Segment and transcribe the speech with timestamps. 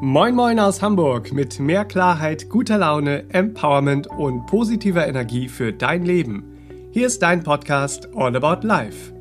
[0.00, 6.04] Moin Moin aus Hamburg mit mehr Klarheit, guter Laune, Empowerment und positiver Energie für dein
[6.04, 6.44] Leben.
[6.92, 9.12] Hier ist dein Podcast All About Life.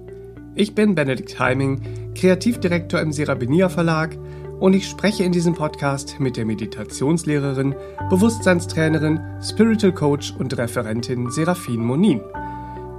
[0.54, 4.20] Ich bin Benedikt Heiming, Kreativdirektor im Serabinier Verlag
[4.60, 7.74] und ich spreche in diesem Podcast mit der Meditationslehrerin,
[8.12, 12.22] Bewusstseinstrainerin, Spiritual Coach und Referentin Serafin Monin.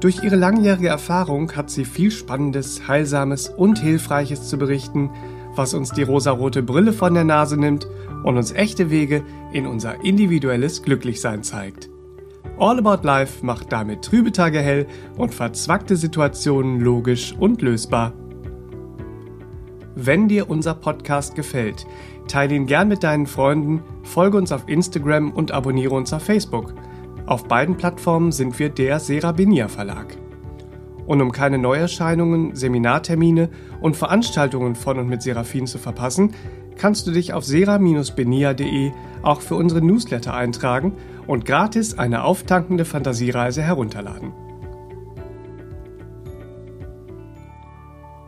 [0.01, 5.11] Durch ihre langjährige Erfahrung hat sie viel Spannendes, Heilsames und Hilfreiches zu berichten,
[5.55, 7.87] was uns die rosarote Brille von der Nase nimmt
[8.25, 11.91] und uns echte Wege in unser individuelles Glücklichsein zeigt.
[12.59, 18.13] All About Life macht damit trübe Tage hell und verzwackte Situationen logisch und lösbar.
[19.95, 21.87] Wenn dir unser Podcast gefällt,
[22.29, 26.75] teile ihn gern mit deinen Freunden, folge uns auf Instagram und abonniere uns auf Facebook.
[27.27, 30.17] Auf beiden Plattformen sind wir der Serabinia Verlag.
[31.07, 36.35] Und um keine Neuerscheinungen, Seminartermine und Veranstaltungen von und mit Seraphin zu verpassen,
[36.77, 40.93] kannst du dich auf sera-benia.de auch für unsere Newsletter eintragen
[41.27, 44.33] und gratis eine auftankende Fantasiereise herunterladen.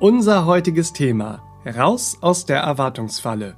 [0.00, 3.54] Unser heutiges Thema Raus aus der Erwartungsfalle.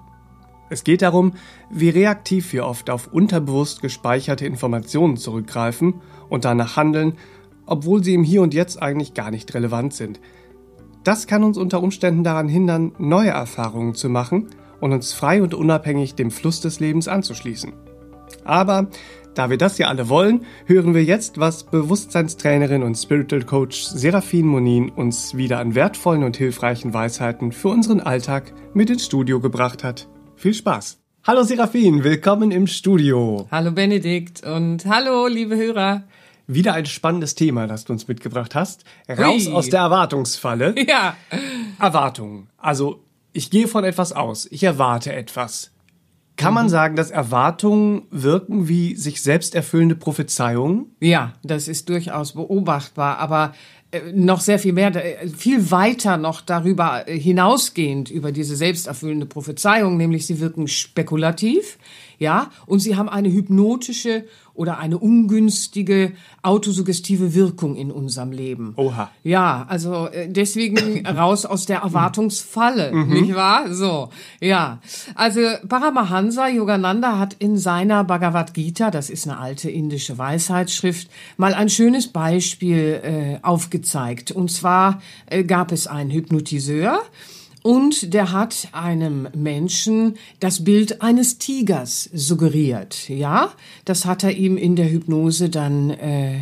[0.71, 1.35] Es geht darum,
[1.71, 7.19] wie reaktiv wir oft auf unterbewusst gespeicherte Informationen zurückgreifen und danach handeln,
[7.67, 10.19] obwohl sie im Hier und Jetzt eigentlich gar nicht relevant sind.
[11.05, 14.47] Das kann uns unter Umständen daran hindern, neue Erfahrungen zu machen
[14.81, 17.73] und uns frei und unabhängig dem Fluss des Lebens anzuschließen.
[18.45, 18.89] Aber
[19.35, 24.47] da wir das ja alle wollen, hören wir jetzt, was Bewusstseinstrainerin und Spiritual Coach Serafin
[24.47, 29.83] Monin uns wieder an wertvollen und hilfreichen Weisheiten für unseren Alltag mit ins Studio gebracht
[29.83, 30.09] hat.
[30.37, 30.99] Viel Spaß!
[31.25, 33.47] Hallo Serafin, willkommen im Studio.
[33.51, 36.03] Hallo Benedikt und hallo liebe Hörer.
[36.55, 38.85] Wieder ein spannendes Thema, das du uns mitgebracht hast.
[39.09, 39.53] Raus Ui.
[39.53, 40.75] aus der Erwartungsfalle.
[40.87, 41.17] Ja.
[41.79, 42.49] Erwartungen.
[42.59, 44.47] Also, ich gehe von etwas aus.
[44.51, 45.71] Ich erwarte etwas.
[46.37, 46.71] Kann man mhm.
[46.71, 50.87] sagen, dass Erwartungen wirken wie sich selbst erfüllende Prophezeiungen?
[51.01, 53.53] Ja, das ist durchaus beobachtbar, aber
[53.93, 59.27] äh, noch sehr viel mehr, äh, viel weiter noch darüber äh, hinausgehend über diese selbsterfüllende
[59.27, 61.79] Prophezeiung, nämlich sie wirken spekulativ,
[62.23, 64.25] ja, und sie haben eine hypnotische
[64.55, 66.13] oder eine ungünstige
[66.43, 68.75] autosuggestive Wirkung in unserem Leben.
[68.77, 69.11] Oha.
[69.25, 73.13] Ja, also äh, deswegen raus aus der Erwartungsfalle, mhm.
[73.13, 73.73] nicht wahr?
[73.75, 74.11] So,
[74.41, 74.81] ja.
[75.15, 81.55] Also Paramahansa Yogananda hat in seiner Bhagavad Gita, das ist eine alte indische Weisheitsschrift, mal
[81.55, 84.31] ein schönes Beispiel äh, aufgezeigt.
[84.31, 87.01] Und zwar äh, gab es einen Hypnotiseur,
[87.63, 93.09] und der hat einem Menschen das Bild eines Tigers suggeriert.
[93.09, 93.53] Ja,
[93.85, 96.41] das hat er ihm in der Hypnose dann äh,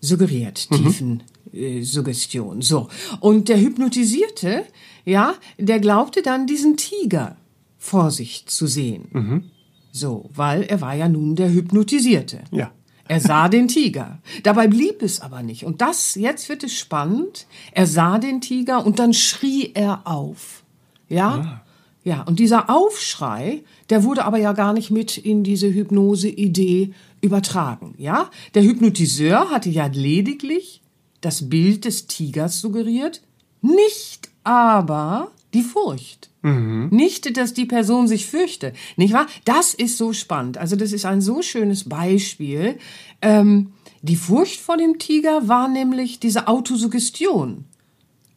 [0.00, 0.76] suggeriert, mhm.
[0.76, 2.62] tiefen äh, Suggestion.
[2.62, 2.88] So
[3.20, 4.64] und der Hypnotisierte,
[5.04, 7.36] ja, der glaubte dann diesen Tiger
[7.78, 9.08] vor sich zu sehen.
[9.12, 9.44] Mhm.
[9.92, 12.44] So, weil er war ja nun der Hypnotisierte.
[12.50, 12.72] Ja.
[13.08, 14.18] Er sah den Tiger.
[14.42, 15.64] Dabei blieb es aber nicht.
[15.64, 17.46] Und das, jetzt wird es spannend.
[17.72, 20.62] Er sah den Tiger und dann schrie er auf.
[21.08, 21.28] Ja?
[21.28, 21.64] Ah.
[22.04, 27.94] Ja, und dieser Aufschrei, der wurde aber ja gar nicht mit in diese Hypnose-Idee übertragen.
[27.98, 28.30] Ja?
[28.54, 30.80] Der Hypnotiseur hatte ja lediglich
[31.20, 33.22] das Bild des Tigers suggeriert,
[33.60, 36.27] nicht aber die Furcht.
[36.42, 36.88] Mhm.
[36.90, 38.72] Nicht, dass die Person sich fürchte.
[38.96, 39.26] Nicht wahr?
[39.44, 40.58] Das ist so spannend.
[40.58, 42.78] Also das ist ein so schönes Beispiel.
[43.22, 43.72] Ähm,
[44.02, 47.64] die Furcht vor dem Tiger war nämlich diese Autosuggestion.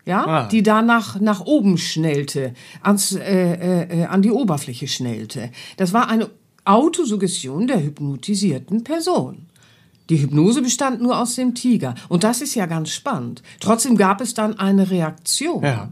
[0.03, 0.47] Ja, ah.
[0.47, 5.51] die danach nach oben schnellte, ans, äh, äh, äh, an die Oberfläche schnellte.
[5.77, 6.31] Das war eine
[6.65, 9.45] Autosuggestion der hypnotisierten Person.
[10.09, 11.93] Die Hypnose bestand nur aus dem Tiger.
[12.09, 13.43] Und das ist ja ganz spannend.
[13.59, 15.63] Trotzdem gab es dann eine Reaktion.
[15.63, 15.91] Ja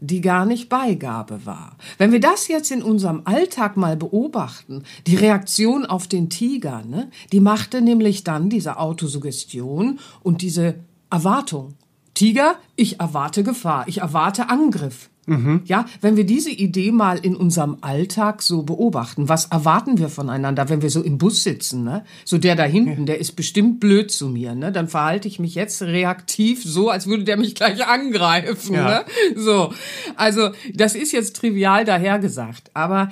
[0.00, 1.76] die gar nicht Beigabe war.
[1.96, 7.10] Wenn wir das jetzt in unserem Alltag mal beobachten, die Reaktion auf den Tiger, ne,
[7.32, 10.76] die machte nämlich dann diese Autosuggestion und diese
[11.10, 11.74] Erwartung.
[12.14, 15.10] Tiger, ich erwarte Gefahr, ich erwarte Angriff.
[15.28, 15.62] Mhm.
[15.64, 20.68] Ja, wenn wir diese Idee mal in unserem Alltag so beobachten, was erwarten wir voneinander,
[20.68, 22.04] wenn wir so im Bus sitzen, ne?
[22.24, 23.06] So der da hinten, ja.
[23.06, 24.72] der ist bestimmt blöd zu mir, ne?
[24.72, 28.88] Dann verhalte ich mich jetzt reaktiv so, als würde der mich gleich angreifen, ja.
[28.88, 29.04] ne?
[29.36, 29.72] So.
[30.16, 33.10] Also, das ist jetzt trivial dahergesagt, aber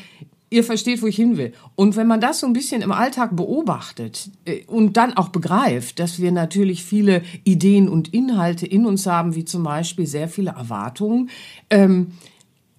[0.51, 1.53] ihr versteht, wo ich hin will.
[1.75, 5.99] Und wenn man das so ein bisschen im Alltag beobachtet äh, und dann auch begreift,
[5.99, 10.51] dass wir natürlich viele Ideen und Inhalte in uns haben, wie zum Beispiel sehr viele
[10.51, 11.31] Erwartungen,
[11.71, 12.13] ähm,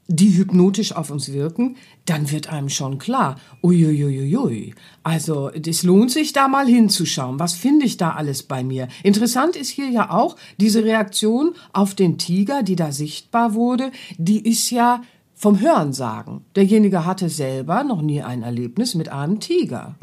[0.09, 1.75] die hypnotisch auf uns wirken,
[2.05, 4.73] dann wird einem schon klar, uiuiuiui,
[5.03, 8.87] also es lohnt sich da mal hinzuschauen, was finde ich da alles bei mir.
[9.03, 14.47] Interessant ist hier ja auch diese Reaktion auf den Tiger, die da sichtbar wurde, die
[14.47, 15.01] ist ja
[15.39, 16.41] vom Hörensagen.
[16.55, 19.95] Derjenige hatte selber noch nie ein Erlebnis mit einem Tiger.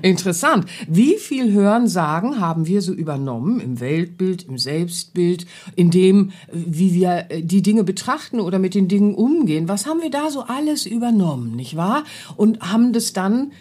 [0.00, 0.64] Interessant.
[0.88, 5.46] Wie viel Hörensagen haben wir so übernommen im Weltbild, im Selbstbild,
[5.76, 9.68] in dem, wie wir äh, die Dinge betrachten oder mit den Dingen umgehen?
[9.68, 12.04] Was haben wir da so alles übernommen, nicht wahr?
[12.36, 13.52] Und haben das dann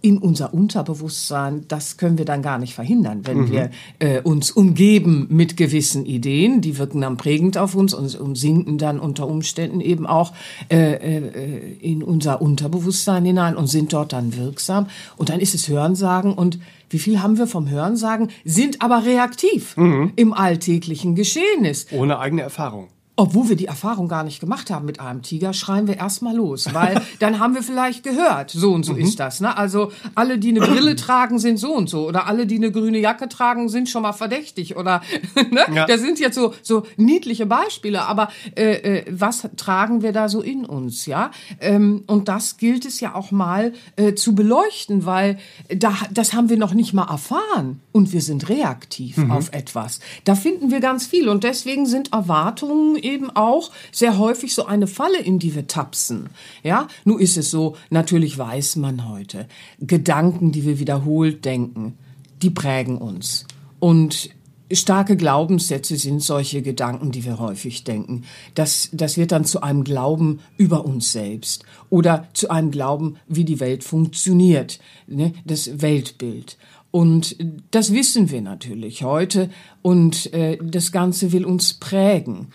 [0.00, 3.50] in unser Unterbewusstsein, das können wir dann gar nicht verhindern, wenn mhm.
[3.50, 8.36] wir äh, uns umgeben mit gewissen Ideen, die wirken dann prägend auf uns und, und
[8.36, 10.32] sinken dann unter Umständen eben auch
[10.70, 14.86] äh, äh, in unser Unterbewusstsein hinein und sind dort dann wirksam.
[15.16, 16.58] Und dann ist es Hörensagen und
[16.90, 20.12] wie viel haben wir vom Hörensagen, sind aber reaktiv mhm.
[20.16, 21.86] im alltäglichen Geschehnis.
[21.92, 25.88] Ohne eigene Erfahrung obwohl wir die Erfahrung gar nicht gemacht haben mit einem Tiger, schreien
[25.88, 29.00] wir erstmal los, weil dann haben wir vielleicht gehört, so und so mhm.
[29.00, 29.40] ist das.
[29.40, 29.56] Ne?
[29.56, 32.06] Also alle, die eine Brille tragen, sind so und so.
[32.06, 34.76] Oder alle, die eine grüne Jacke tragen, sind schon mal verdächtig.
[34.76, 35.02] Oder
[35.50, 35.62] ne?
[35.74, 35.86] Ja.
[35.86, 38.02] das sind jetzt so, so niedliche Beispiele.
[38.02, 41.06] Aber äh, äh, was tragen wir da so in uns?
[41.06, 41.32] ja?
[41.60, 45.38] Ähm, und das gilt es ja auch mal äh, zu beleuchten, weil
[45.74, 47.80] da, das haben wir noch nicht mal erfahren.
[47.90, 49.32] Und wir sind reaktiv mhm.
[49.32, 49.98] auf etwas.
[50.24, 51.28] Da finden wir ganz viel.
[51.28, 56.28] Und deswegen sind Erwartungen eben auch sehr häufig so eine Falle, in die wir tapsen.
[56.62, 59.46] Ja, nun ist es so, natürlich weiß man heute,
[59.80, 61.98] Gedanken, die wir wiederholt denken,
[62.42, 63.46] die prägen uns.
[63.80, 64.30] Und
[64.72, 68.24] starke Glaubenssätze sind solche Gedanken, die wir häufig denken.
[68.54, 73.44] Das, das wird dann zu einem Glauben über uns selbst oder zu einem Glauben, wie
[73.44, 75.32] die Welt funktioniert, ne?
[75.44, 76.58] das Weltbild.
[76.90, 77.36] Und
[77.70, 79.50] das wissen wir natürlich heute
[79.82, 82.48] und äh, das Ganze will uns prägen.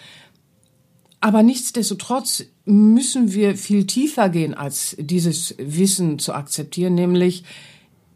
[1.23, 7.45] Aber nichtsdestotrotz müssen wir viel tiefer gehen, als dieses Wissen zu akzeptieren, nämlich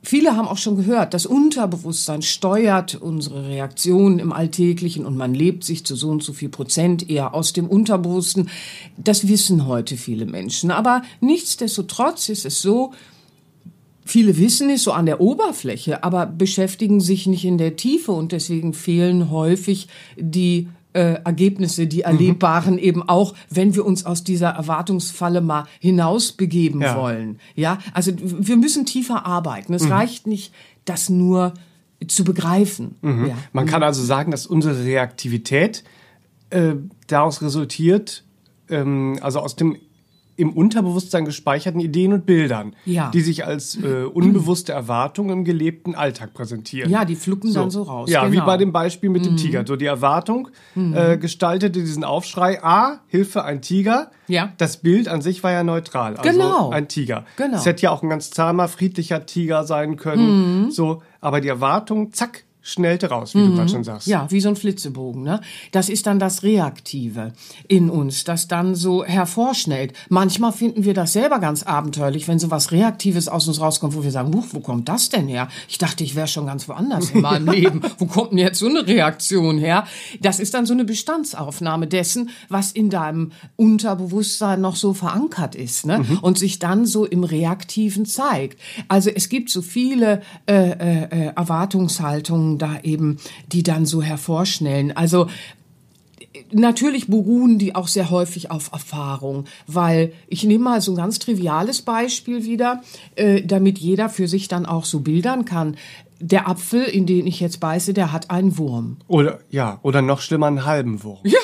[0.04, 5.66] Viele haben auch schon gehört, das Unterbewusstsein steuert unsere Reaktionen im Alltäglichen und man lebt
[5.66, 8.50] sich zu so und so viel Prozent eher aus dem Unterbewussten.
[8.96, 10.72] Das wissen heute viele Menschen.
[10.72, 12.94] Aber nichtsdestotrotz ist es so,
[14.06, 18.32] viele wissen es so an der Oberfläche, aber beschäftigen sich nicht in der Tiefe und
[18.32, 22.80] deswegen fehlen häufig die äh, Ergebnisse, die erlebbaren, mhm.
[22.80, 27.00] eben auch, wenn wir uns aus dieser Erwartungsfalle mal hinausbegeben ja.
[27.00, 27.40] wollen.
[27.54, 29.76] Ja, also wir müssen tiefer arbeiten.
[29.76, 29.92] Es mhm.
[29.92, 30.54] reicht nicht,
[30.86, 31.54] das nur
[32.08, 32.96] zu begreifen.
[33.04, 33.28] Mhm.
[33.28, 33.38] Ja.
[33.54, 35.84] Man kann also sagen, dass unsere Reaktivität
[36.50, 36.74] äh,
[37.06, 38.24] daraus resultiert,
[38.68, 39.78] ähm, also aus dem
[40.38, 43.10] im Unterbewusstsein gespeicherten Ideen und Bildern, ja.
[43.10, 46.92] die sich als äh, unbewusste Erwartungen im gelebten Alltag präsentieren.
[46.92, 47.60] Ja, die fluppen so.
[47.60, 48.10] dann so raus.
[48.10, 48.44] Ja, genau.
[48.44, 49.30] wie bei dem Beispiel mit mhm.
[49.30, 49.64] dem Tiger.
[49.66, 50.96] So die Erwartung mhm.
[50.96, 54.12] äh, gestaltete diesen Aufschrei, A, Hilfe, ein Tiger.
[54.28, 54.54] Ja.
[54.58, 56.70] Das Bild an sich war ja neutral, also genau.
[56.70, 57.26] ein Tiger.
[57.36, 57.58] Genau.
[57.58, 60.66] Es hätte ja auch ein ganz zahmer, friedlicher Tiger sein können.
[60.66, 60.72] Mhm.
[60.72, 63.52] So, aber die Erwartung, zack, schnellte raus, wie mhm.
[63.52, 64.08] du gerade schon sagst.
[64.08, 65.24] Ja, wie so ein Flitzebogen.
[65.24, 65.40] Ne?
[65.72, 67.32] Das ist dann das Reaktive
[67.70, 69.94] in uns, das dann so hervorschnellt.
[70.10, 74.04] Manchmal finden wir das selber ganz abenteuerlich, wenn so was Reaktives aus uns rauskommt, wo
[74.04, 75.48] wir sagen, Huch, wo kommt das denn her?
[75.70, 77.82] Ich dachte, ich wäre schon ganz woanders in meinem Leben.
[78.00, 79.86] Wo kommt denn jetzt so eine Reaktion her?
[80.20, 85.86] Das ist dann so eine Bestandsaufnahme dessen, was in deinem Unterbewusstsein noch so verankert ist
[85.86, 86.00] ne?
[86.00, 86.20] Mhm.
[86.20, 88.60] und sich dann so im Reaktiven zeigt.
[88.90, 91.32] Also es gibt so viele äh, äh, äh
[92.58, 93.18] Da eben,
[93.52, 94.96] die dann so hervorschnellen.
[94.96, 95.28] Also
[96.52, 101.20] Natürlich beruhen die auch sehr häufig auf Erfahrung, weil ich nehme mal so ein ganz
[101.20, 102.82] triviales Beispiel wieder,
[103.16, 105.78] äh, damit jeder für sich dann auch so bildern kann.
[106.20, 108.98] Der Apfel, in den ich jetzt beiße, der hat einen Wurm.
[109.08, 111.20] Oder ja, oder noch schlimmer einen halben Wurm.
[111.24, 111.40] Ja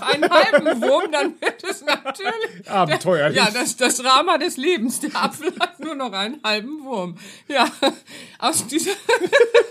[0.00, 2.68] noch einen halben Wurm, dann wird es natürlich.
[2.68, 3.36] Abenteuerlich.
[3.36, 5.00] ja, das, das Drama des Lebens.
[5.00, 7.16] Der Apfel hat nur noch einen halben Wurm.
[7.48, 7.66] Ja,
[8.38, 8.92] aus dieser,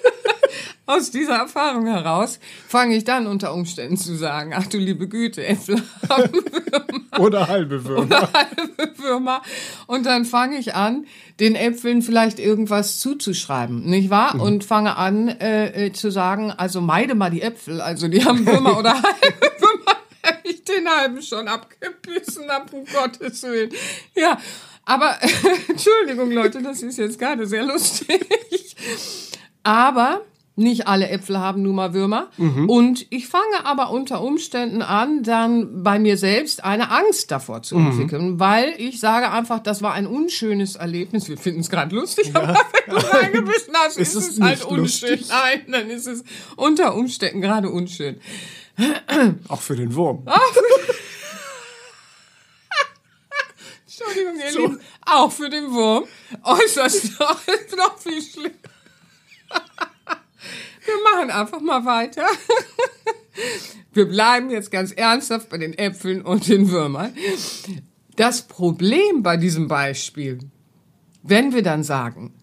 [0.85, 5.45] aus dieser Erfahrung heraus fange ich dann unter Umständen zu sagen, ach du liebe Güte,
[5.45, 7.19] Äpfel haben Würmer.
[7.19, 8.03] Oder halbe Würmer.
[8.03, 9.41] Oder halbe Würmer.
[9.87, 11.05] Und dann fange ich an,
[11.39, 14.35] den Äpfeln vielleicht irgendwas zuzuschreiben, nicht wahr?
[14.35, 14.41] Mhm.
[14.41, 18.45] Und fange an äh, äh, zu sagen, also meide mal die Äpfel, also die haben
[18.45, 19.58] Würmer oder halbe
[20.49, 23.71] ich den halben schon abgebissen habe, um Gottes Willen.
[24.15, 24.39] Ja,
[24.85, 25.17] aber
[25.67, 28.75] Entschuldigung Leute, das ist jetzt gerade sehr lustig.
[29.63, 30.21] Aber
[30.59, 32.29] nicht alle Äpfel haben nun mal Würmer.
[32.37, 32.69] Mhm.
[32.69, 37.77] Und ich fange aber unter Umständen an, dann bei mir selbst eine Angst davor zu
[37.77, 37.87] mhm.
[37.87, 41.29] entwickeln, weil ich sage einfach, das war ein unschönes Erlebnis.
[41.29, 42.41] Wir finden es gerade lustig, ja.
[42.41, 45.11] aber wenn du reingebissen hast, ist, ist es halt unschön.
[45.11, 45.27] Lustig?
[45.29, 46.23] Nein, dann ist es
[46.57, 48.19] unter Umständen gerade unschön.
[49.47, 50.25] Auch für den Wurm.
[53.85, 54.61] Entschuldigung, ihr so.
[54.61, 54.79] Lieben.
[55.05, 56.05] Auch für den Wurm.
[56.43, 57.41] Äußerst noch,
[57.77, 58.55] noch viel schlimmer.
[60.85, 62.25] Wir machen einfach mal weiter.
[63.93, 67.13] wir bleiben jetzt ganz ernsthaft bei den Äpfeln und den Würmern.
[68.15, 70.39] Das Problem bei diesem Beispiel,
[71.21, 72.33] wenn wir dann sagen,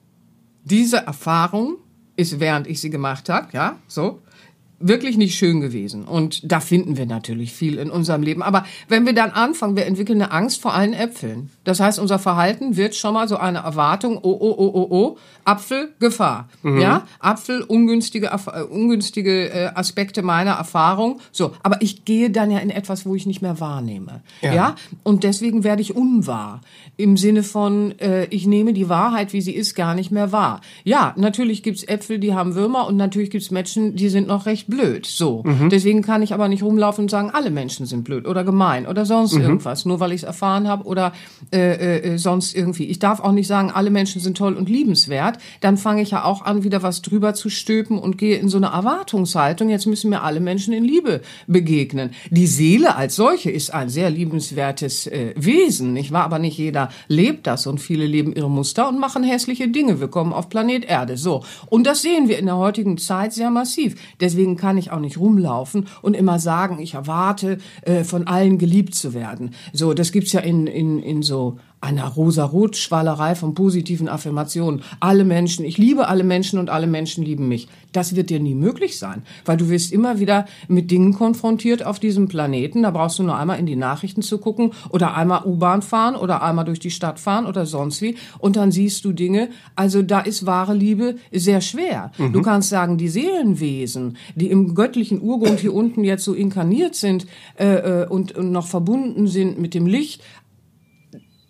[0.62, 1.78] diese Erfahrung
[2.14, 4.22] ist, während ich sie gemacht habe, ja, so,
[4.78, 6.04] wirklich nicht schön gewesen.
[6.04, 8.42] Und da finden wir natürlich viel in unserem Leben.
[8.42, 11.50] Aber wenn wir dann anfangen, wir entwickeln eine Angst vor allen Äpfeln.
[11.64, 15.18] Das heißt, unser Verhalten wird schon mal so eine Erwartung, oh, oh, oh, oh, oh,
[15.44, 16.48] Apfel, Gefahr.
[16.62, 16.80] Mhm.
[16.80, 21.20] Ja, Apfel, ungünstige, äh, ungünstige äh, Aspekte meiner Erfahrung.
[21.32, 24.22] So, aber ich gehe dann ja in etwas, wo ich nicht mehr wahrnehme.
[24.42, 24.74] Ja, ja?
[25.04, 26.60] und deswegen werde ich unwahr.
[26.96, 30.60] Im Sinne von, äh, ich nehme die Wahrheit, wie sie ist, gar nicht mehr wahr.
[30.84, 34.65] Ja, natürlich gibt's Äpfel, die haben Würmer und natürlich gibt's Menschen, die sind noch recht
[34.66, 35.06] blöd.
[35.06, 35.42] So.
[35.44, 35.70] Mhm.
[35.70, 39.06] Deswegen kann ich aber nicht rumlaufen und sagen, alle Menschen sind blöd oder gemein oder
[39.06, 39.42] sonst mhm.
[39.42, 41.12] irgendwas, nur weil ich es erfahren habe oder
[41.52, 42.84] äh, äh, sonst irgendwie.
[42.86, 45.38] Ich darf auch nicht sagen, alle Menschen sind toll und liebenswert.
[45.60, 48.56] Dann fange ich ja auch an, wieder was drüber zu stülpen und gehe in so
[48.56, 49.68] eine Erwartungshaltung.
[49.68, 52.10] Jetzt müssen mir alle Menschen in Liebe begegnen.
[52.30, 56.24] Die Seele als solche ist ein sehr liebenswertes äh, Wesen, nicht wahr?
[56.24, 60.00] Aber nicht jeder lebt das und viele leben ihre Muster und machen hässliche Dinge.
[60.00, 61.16] Wir kommen auf Planet Erde.
[61.16, 61.44] So.
[61.66, 63.96] Und das sehen wir in der heutigen Zeit sehr massiv.
[64.20, 68.94] Deswegen kann ich auch nicht rumlaufen und immer sagen, ich erwarte, äh, von allen geliebt
[68.94, 69.50] zu werden.
[69.72, 74.82] So, das gibt's ja in, in, in so einer rosa-rot-Schwalerei von positiven Affirmationen.
[74.98, 77.68] Alle Menschen, ich liebe alle Menschen und alle Menschen lieben mich.
[77.92, 81.98] Das wird dir nie möglich sein, weil du wirst immer wieder mit Dingen konfrontiert auf
[81.98, 82.82] diesem Planeten.
[82.82, 86.42] Da brauchst du nur einmal in die Nachrichten zu gucken oder einmal U-Bahn fahren oder
[86.42, 89.48] einmal durch die Stadt fahren oder sonst wie und dann siehst du Dinge.
[89.76, 92.10] Also da ist wahre Liebe sehr schwer.
[92.18, 92.32] Mhm.
[92.32, 97.26] Du kannst sagen, die Seelenwesen, die im göttlichen Urgrund hier unten jetzt so inkarniert sind
[97.58, 100.22] äh, äh und, und noch verbunden sind mit dem Licht,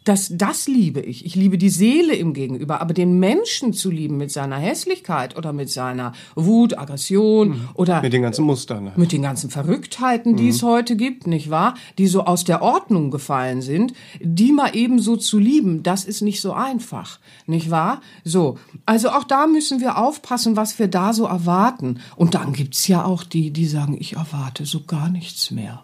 [0.07, 1.27] das, das liebe ich.
[1.27, 5.53] Ich liebe die Seele im Gegenüber, aber den Menschen zu lieben mit seiner Hässlichkeit oder
[5.53, 7.69] mit seiner Wut, Aggression mhm.
[7.75, 8.93] oder mit den ganzen Mustern, ne?
[8.95, 10.51] mit den ganzen Verrücktheiten, die mhm.
[10.51, 11.75] es heute gibt, nicht wahr?
[11.99, 16.23] Die so aus der Ordnung gefallen sind, die mal eben so zu lieben, das ist
[16.23, 18.01] nicht so einfach, nicht wahr?
[18.23, 21.99] So, also auch da müssen wir aufpassen, was wir da so erwarten.
[22.15, 25.83] Und dann gibt's ja auch die, die sagen, ich erwarte so gar nichts mehr.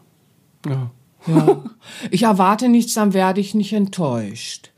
[0.65, 0.93] Ja.
[1.27, 1.63] Ja.
[2.11, 4.71] Ich erwarte nichts, dann werde ich nicht enttäuscht.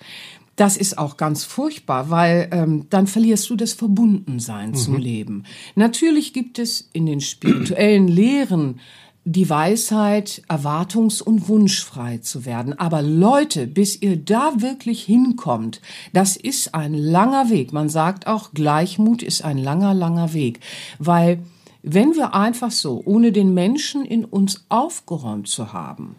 [0.57, 4.75] Das ist auch ganz furchtbar, weil ähm, dann verlierst du das Verbundensein mhm.
[4.75, 5.45] zum Leben.
[5.75, 8.81] Natürlich gibt es in den spirituellen Lehren
[9.25, 12.79] die Weisheit, erwartungs- und wunschfrei zu werden.
[12.79, 15.81] Aber Leute, bis ihr da wirklich hinkommt,
[16.13, 17.73] das ist ein langer Weg.
[17.73, 20.61] Man sagt auch, Gleichmut ist ein langer, langer Weg,
[20.99, 21.41] weil
[21.85, 26.17] wenn wir einfach so, ohne den Menschen in uns aufgeräumt zu haben,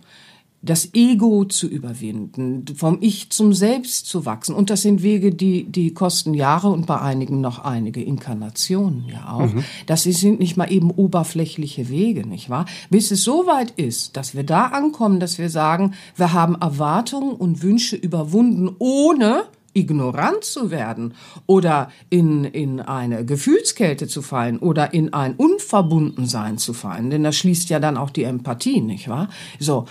[0.65, 4.55] das Ego zu überwinden, vom Ich zum Selbst zu wachsen.
[4.55, 9.31] Und das sind Wege, die, die kosten Jahre und bei einigen noch einige Inkarnationen ja
[9.31, 9.53] auch.
[9.53, 9.63] Mhm.
[9.85, 12.65] Das sind nicht mal eben oberflächliche Wege, nicht wahr?
[12.89, 17.33] Bis es so weit ist, dass wir da ankommen, dass wir sagen, wir haben Erwartungen
[17.33, 19.43] und Wünsche überwunden, ohne
[19.75, 21.13] ignorant zu werden
[21.45, 27.35] oder in, in eine Gefühlskälte zu fallen oder in ein Unverbundensein zu fallen, denn das
[27.35, 29.29] schließt ja dann auch die Empathie, nicht wahr?
[29.59, 29.85] So.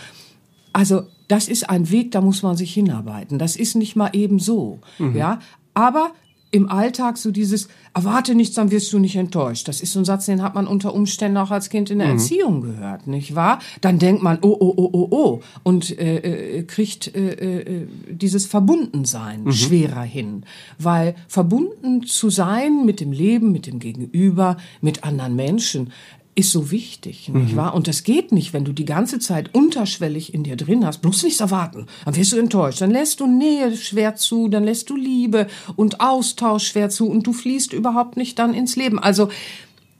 [0.72, 3.38] Also, das ist ein Weg, da muss man sich hinarbeiten.
[3.38, 5.16] Das ist nicht mal eben so, mhm.
[5.16, 5.38] ja?
[5.72, 6.12] Aber
[6.54, 9.66] im Alltag so dieses, erwarte nichts, dann wirst du nicht enttäuscht.
[9.66, 12.06] Das ist so ein Satz, den hat man unter Umständen auch als Kind in der
[12.06, 12.12] mhm.
[12.14, 13.58] Erziehung gehört, nicht wahr?
[13.80, 18.46] Dann denkt man, oh, oh, oh, oh, oh, und äh, äh, kriegt äh, äh, dieses
[18.46, 19.52] Verbundensein mhm.
[19.52, 20.44] schwerer hin.
[20.78, 25.90] Weil verbunden zu sein mit dem Leben, mit dem Gegenüber, mit anderen Menschen,
[26.34, 27.56] ist so wichtig, nicht mhm.
[27.56, 27.74] wahr?
[27.74, 31.00] Und das geht nicht, wenn du die ganze Zeit unterschwellig in dir drin hast.
[31.00, 31.86] Bloß nichts erwarten.
[32.04, 32.80] Dann wirst du enttäuscht.
[32.80, 37.26] Dann lässt du Nähe schwer zu, dann lässt du Liebe und Austausch schwer zu und
[37.26, 38.98] du fließt überhaupt nicht dann ins Leben.
[38.98, 39.28] Also,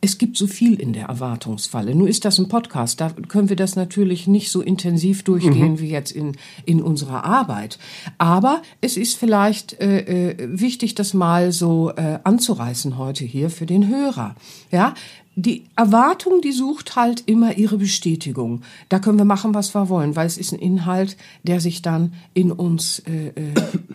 [0.05, 1.95] es gibt so viel in der Erwartungsfalle.
[1.95, 5.81] Nur ist das ein Podcast, da können wir das natürlich nicht so intensiv durchgehen mhm.
[5.81, 6.37] wie jetzt in,
[6.67, 7.79] in unserer Arbeit.
[8.19, 13.64] Aber es ist vielleicht äh, äh, wichtig, das mal so äh, anzureißen heute hier für
[13.64, 14.37] den Hörer.
[14.71, 14.93] Ja,
[15.37, 18.62] die Erwartung, die sucht halt immer ihre Bestätigung.
[18.88, 22.14] Da können wir machen, was wir wollen, weil es ist ein Inhalt, der sich dann
[22.35, 23.55] in uns, äh, äh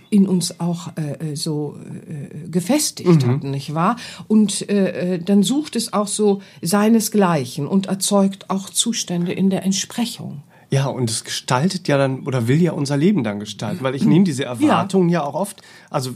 [0.09, 3.31] in uns auch äh, äh, so äh, gefestigt mhm.
[3.31, 3.95] hat, nicht wahr?
[4.27, 9.63] Und äh, äh, dann sucht es auch so seinesgleichen und erzeugt auch Zustände in der
[9.63, 10.41] Entsprechung.
[10.71, 14.05] Ja, und es gestaltet ja dann oder will ja unser Leben dann gestalten, weil ich
[14.05, 16.11] nehme diese Erwartungen ja, ja auch oft, also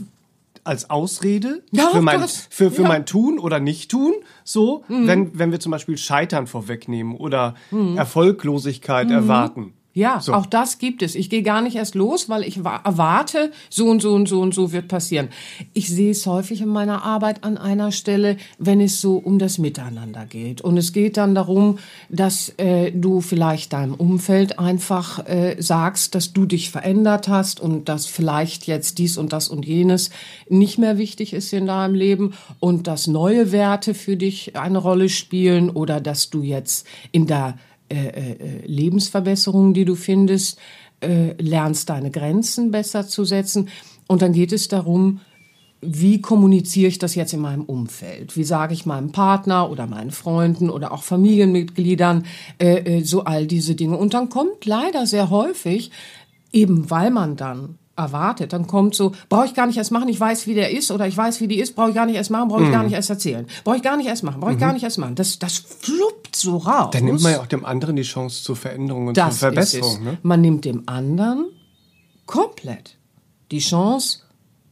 [0.64, 2.88] als Ausrede ja, für, mein, für, für ja.
[2.88, 4.14] mein Tun oder Nicht-Tun.
[4.42, 5.06] So, mhm.
[5.06, 7.96] wenn, wenn wir zum Beispiel Scheitern vorwegnehmen oder mhm.
[7.96, 9.14] Erfolglosigkeit mhm.
[9.14, 9.74] erwarten.
[9.96, 10.32] Ja, so.
[10.32, 11.14] auch das gibt es.
[11.14, 14.52] Ich gehe gar nicht erst los, weil ich erwarte, so und so und so und
[14.52, 15.28] so wird passieren.
[15.72, 19.58] Ich sehe es häufig in meiner Arbeit an einer Stelle, wenn es so um das
[19.58, 20.62] Miteinander geht.
[20.62, 26.32] Und es geht dann darum, dass äh, du vielleicht deinem Umfeld einfach äh, sagst, dass
[26.32, 30.10] du dich verändert hast und dass vielleicht jetzt dies und das und jenes
[30.48, 35.08] nicht mehr wichtig ist in deinem Leben und dass neue Werte für dich eine Rolle
[35.08, 37.54] spielen oder dass du jetzt in der
[37.90, 40.58] äh, äh, Lebensverbesserungen, die du findest,
[41.00, 43.68] äh, lernst deine Grenzen besser zu setzen.
[44.06, 45.20] Und dann geht es darum,
[45.82, 48.38] wie kommuniziere ich das jetzt in meinem Umfeld?
[48.38, 52.24] Wie sage ich meinem Partner oder meinen Freunden oder auch Familienmitgliedern
[53.02, 53.98] so all diese Dinge?
[53.98, 55.90] Und dann kommt leider sehr häufig,
[56.52, 58.52] eben weil man dann erwartet.
[58.52, 61.06] Dann kommt so, brauche ich gar nicht erst machen, ich weiß, wie der ist oder
[61.06, 62.72] ich weiß, wie die ist, brauche ich gar nicht erst machen, brauche ich mhm.
[62.72, 63.46] gar nicht erst erzählen.
[63.62, 64.62] Brauche ich gar nicht erst machen, brauche ich mhm.
[64.62, 65.14] gar nicht erst machen.
[65.14, 66.90] Das, das fluppt so raus.
[66.92, 70.02] Dann nimmt man ja auch dem anderen die Chance zur Veränderung und das zur Verbesserung.
[70.02, 70.18] Ne?
[70.22, 71.46] Man nimmt dem anderen
[72.26, 72.96] komplett
[73.50, 74.20] die Chance,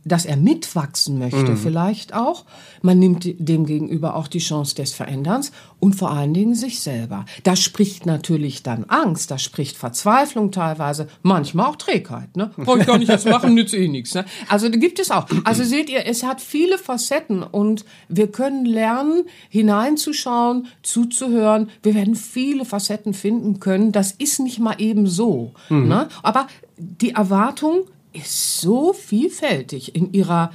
[0.05, 1.57] dass er mitwachsen möchte, mhm.
[1.57, 2.45] vielleicht auch.
[2.83, 7.25] Man nimmt dem gegenüber auch die Chance des Veränderns und vor allen Dingen sich selber.
[7.45, 12.37] Da spricht natürlich dann Angst, da spricht Verzweiflung teilweise, manchmal auch Trägheit.
[12.37, 12.51] Ne?
[12.57, 14.15] Brauche ich gar nicht erst machen, nützt eh nichts.
[14.15, 14.25] Ne?
[14.49, 15.27] Also da gibt es auch.
[15.45, 21.71] Also seht ihr, es hat viele Facetten und wir können lernen, hineinzuschauen, zuzuhören.
[21.83, 23.93] Wir werden viele Facetten finden können.
[23.93, 25.53] Das ist nicht mal eben so.
[25.69, 25.89] Mhm.
[25.89, 26.09] Ne?
[26.23, 30.52] Aber die Erwartung ist so vielfältig in ihrer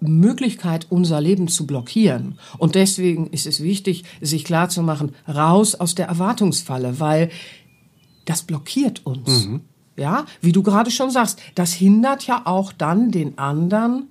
[0.00, 2.38] Möglichkeit, unser Leben zu blockieren.
[2.58, 7.30] Und deswegen ist es wichtig, sich klarzumachen, raus aus der Erwartungsfalle, weil
[8.24, 9.46] das blockiert uns.
[9.46, 9.60] Mhm.
[9.96, 14.08] Ja, wie du gerade schon sagst, das hindert ja auch dann den anderen,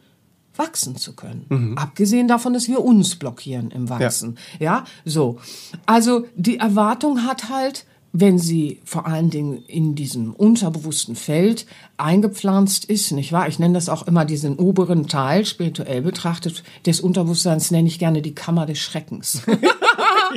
[0.55, 1.45] wachsen zu können.
[1.49, 1.77] Mhm.
[1.77, 4.37] Abgesehen davon, dass wir uns blockieren im Wachsen.
[4.59, 4.65] Ja.
[4.65, 5.39] ja, so.
[5.85, 11.65] Also die Erwartung hat halt wenn sie vor allen Dingen in diesem unterbewussten Feld
[11.97, 13.47] eingepflanzt ist, nicht wahr?
[13.47, 18.21] Ich nenne das auch immer diesen oberen Teil, spirituell betrachtet, des Unterbewusstseins nenne ich gerne
[18.21, 19.41] die Kammer des Schreckens.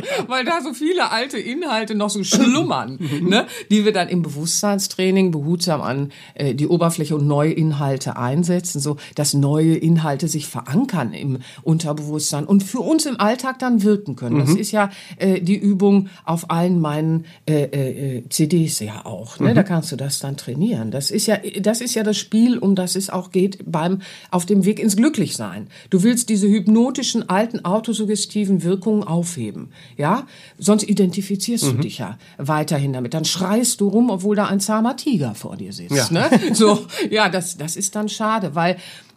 [0.27, 3.29] weil da so viele alte Inhalte noch so schlummern, mhm.
[3.29, 3.47] ne?
[3.71, 8.97] die wir dann im Bewusstseinstraining behutsam an äh, die Oberfläche und neue Inhalte einsetzen, so
[9.15, 14.37] dass neue Inhalte sich verankern im Unterbewusstsein und für uns im Alltag dann wirken können.
[14.37, 14.41] Mhm.
[14.41, 19.39] Das ist ja äh, die Übung auf allen meinen äh, äh, äh CDs ja auch.
[19.39, 19.51] Ne?
[19.51, 19.55] Mhm.
[19.55, 20.91] Da kannst du das dann trainieren.
[20.91, 24.47] Das ist ja, das ist ja das Spiel, um das es auch geht beim auf
[24.47, 25.69] dem Weg ins Glücklichsein.
[25.91, 29.71] Du willst diese hypnotischen alten autosuggestiven Wirkungen aufheben.
[29.97, 30.27] Ja,
[30.59, 31.77] sonst identifizierst mhm.
[31.77, 33.15] du dich ja weiterhin damit.
[33.15, 35.93] Dann schreist du rum, obwohl da ein zahmer Tiger vor dir sitzt.
[35.95, 36.09] Ja.
[36.11, 36.31] Ne?
[36.53, 38.77] So, ja, das, das ist dann schade, weil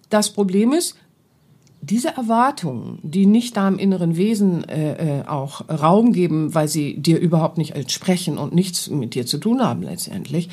[0.09, 0.95] das Problem ist,
[1.81, 7.19] diese Erwartungen, die nicht deinem inneren Wesen äh, äh, auch Raum geben, weil sie dir
[7.19, 10.49] überhaupt nicht entsprechen und nichts mit dir zu tun haben letztendlich,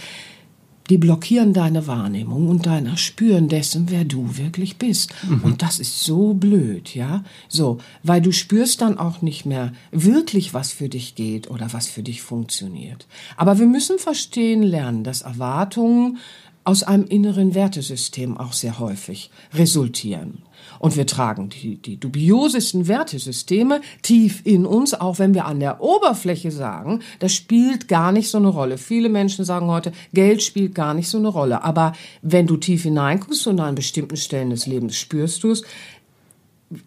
[0.91, 5.13] die blockieren deine Wahrnehmung und dein Erspüren dessen, wer du wirklich bist.
[5.29, 5.43] Mhm.
[5.43, 7.25] Und das ist so blöd, ja?
[7.49, 11.87] So, weil du spürst dann auch nicht mehr wirklich, was für dich geht oder was
[11.87, 13.07] für dich funktioniert.
[13.37, 16.19] Aber wir müssen verstehen lernen, dass Erwartungen
[16.65, 20.43] aus einem inneren Wertesystem auch sehr häufig resultieren.
[20.83, 25.81] Und wir tragen die, die dubiosesten Wertesysteme tief in uns, auch wenn wir an der
[25.81, 28.79] Oberfläche sagen, das spielt gar nicht so eine Rolle.
[28.79, 31.63] Viele Menschen sagen heute, Geld spielt gar nicht so eine Rolle.
[31.63, 35.63] Aber wenn du tief hineinguckst und an bestimmten Stellen des Lebens spürst du es,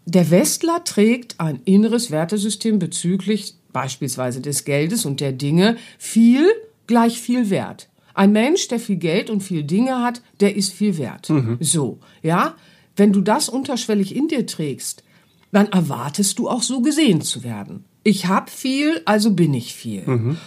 [0.05, 6.45] der Westler trägt ein inneres Wertesystem bezüglich beispielsweise des Geldes und der Dinge viel
[6.85, 7.87] gleich viel wert.
[8.13, 11.29] Ein Mensch, der viel Geld und viel Dinge hat, der ist viel wert.
[11.29, 11.59] Mhm.
[11.61, 12.55] So, ja.
[12.95, 15.03] Wenn du das unterschwellig in dir trägst,
[15.51, 17.85] dann erwartest du auch so gesehen zu werden.
[18.03, 20.03] Ich habe viel, also bin ich viel.
[20.05, 20.37] Mhm.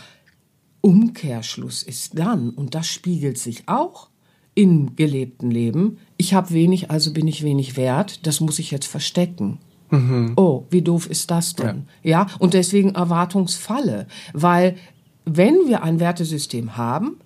[0.81, 4.09] Umkehrschluss ist dann, und das spiegelt sich auch
[4.55, 8.87] im gelebten Leben, ich habe wenig, also bin ich wenig wert, das muss ich jetzt
[8.87, 9.59] verstecken.
[9.91, 10.35] Mhm.
[10.37, 11.87] Oh, wie doof ist das denn?
[12.03, 12.11] Ja.
[12.11, 14.77] ja, und deswegen Erwartungsfalle, weil
[15.25, 17.17] wenn wir ein Wertesystem haben,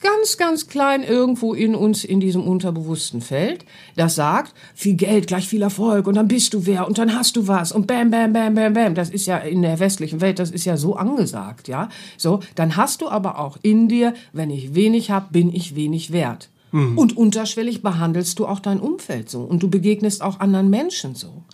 [0.00, 3.64] ganz, ganz klein irgendwo in uns in diesem unterbewussten Feld,
[3.96, 7.36] das sagt, viel Geld gleich viel Erfolg und dann bist du wer und dann hast
[7.36, 8.94] du was und bam, bam, bam, bam, bam.
[8.94, 11.88] Das ist ja in der westlichen Welt, das ist ja so angesagt, ja.
[12.16, 16.12] So, dann hast du aber auch in dir, wenn ich wenig hab, bin ich wenig
[16.12, 16.48] wert.
[16.72, 16.96] Mhm.
[16.96, 21.44] Und unterschwellig behandelst du auch dein Umfeld so und du begegnest auch anderen Menschen so.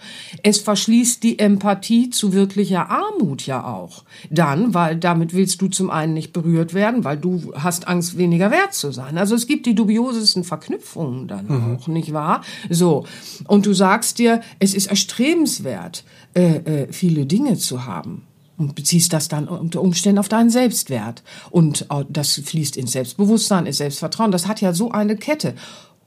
[0.42, 4.04] Es verschließt die Empathie zu wirklicher Armut ja auch.
[4.30, 8.50] Dann, weil damit willst du zum einen nicht berührt werden, weil du hast Angst, weniger
[8.50, 9.18] wert zu sein.
[9.18, 11.76] Also es gibt die dubiosesten Verknüpfungen dann mhm.
[11.76, 12.42] auch, nicht wahr?
[12.68, 13.04] So.
[13.46, 18.22] Und du sagst dir, es ist erstrebenswert, äh, äh, viele Dinge zu haben.
[18.58, 21.22] Und beziehst das dann unter Umständen auf deinen Selbstwert.
[21.50, 24.32] Und äh, das fließt ins Selbstbewusstsein, ins Selbstvertrauen.
[24.32, 25.54] Das hat ja so eine Kette.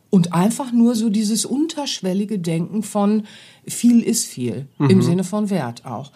[0.10, 3.24] Und einfach nur so dieses unterschwellige Denken von
[3.68, 4.90] viel ist viel, mhm.
[4.90, 6.12] im Sinne von Wert auch.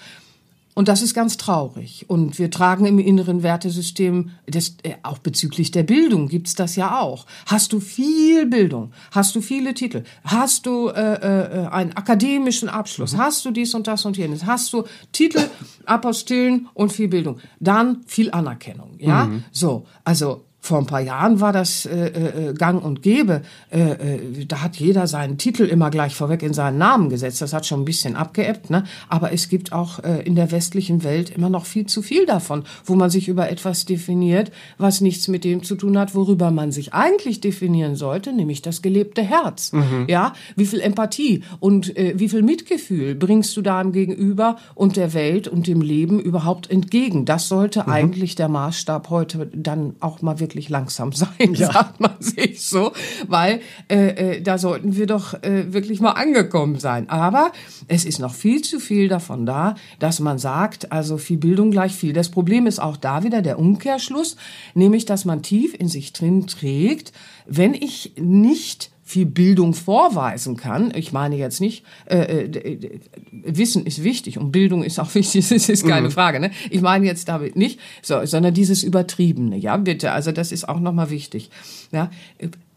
[0.75, 2.05] Und das ist ganz traurig.
[2.07, 6.99] Und wir tragen im inneren Wertesystem, das, äh, auch bezüglich der Bildung gibt's das ja
[6.99, 7.25] auch.
[7.45, 13.13] Hast du viel Bildung, hast du viele Titel, hast du äh, äh, einen akademischen Abschluss,
[13.13, 13.17] mhm.
[13.19, 15.41] hast du dies und das und jenes, hast du Titel,
[15.85, 18.95] Apostillen und viel Bildung, dann viel Anerkennung.
[18.97, 19.43] Ja, mhm.
[19.51, 23.41] so, also vor ein paar Jahren war das äh, äh, gang und gäbe.
[23.69, 27.41] Äh, äh, da hat jeder seinen Titel immer gleich vorweg in seinen Namen gesetzt.
[27.41, 28.69] Das hat schon ein bisschen abgeebbt.
[28.69, 28.85] Ne?
[29.09, 32.63] Aber es gibt auch äh, in der westlichen Welt immer noch viel zu viel davon,
[32.85, 36.71] wo man sich über etwas definiert, was nichts mit dem zu tun hat, worüber man
[36.71, 39.73] sich eigentlich definieren sollte, nämlich das gelebte Herz.
[39.73, 40.05] Mhm.
[40.07, 44.95] Ja, wie viel Empathie und äh, wie viel Mitgefühl bringst du da im Gegenüber und
[44.95, 47.25] der Welt und dem Leben überhaupt entgegen?
[47.25, 47.91] Das sollte mhm.
[47.91, 51.71] eigentlich der Maßstab heute dann auch mal wirklich wirklich langsam sein, ja.
[51.71, 52.91] sagt man sich so,
[53.27, 57.09] weil äh, äh, da sollten wir doch äh, wirklich mal angekommen sein.
[57.09, 57.51] Aber
[57.87, 61.93] es ist noch viel zu viel davon da, dass man sagt, also viel Bildung gleich
[61.93, 62.13] viel.
[62.13, 64.35] Das Problem ist auch da wieder der Umkehrschluss,
[64.75, 67.11] nämlich dass man tief in sich drin trägt,
[67.47, 70.91] wenn ich nicht viel Bildung vorweisen kann.
[70.95, 72.99] Ich meine jetzt nicht, äh, äh,
[73.31, 76.11] Wissen ist wichtig und Bildung ist auch wichtig, das ist keine mhm.
[76.11, 76.39] Frage.
[76.39, 76.49] Ne?
[76.71, 80.11] Ich meine jetzt damit nicht, so, sondern dieses Übertriebene, ja, bitte.
[80.13, 81.51] Also das ist auch nochmal wichtig.
[81.91, 82.09] Ja?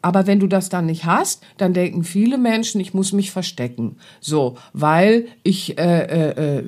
[0.02, 3.96] Aber wenn du das dann nicht hast, dann denken viele Menschen, ich muss mich verstecken.
[4.20, 6.64] So, weil ich äh, äh, äh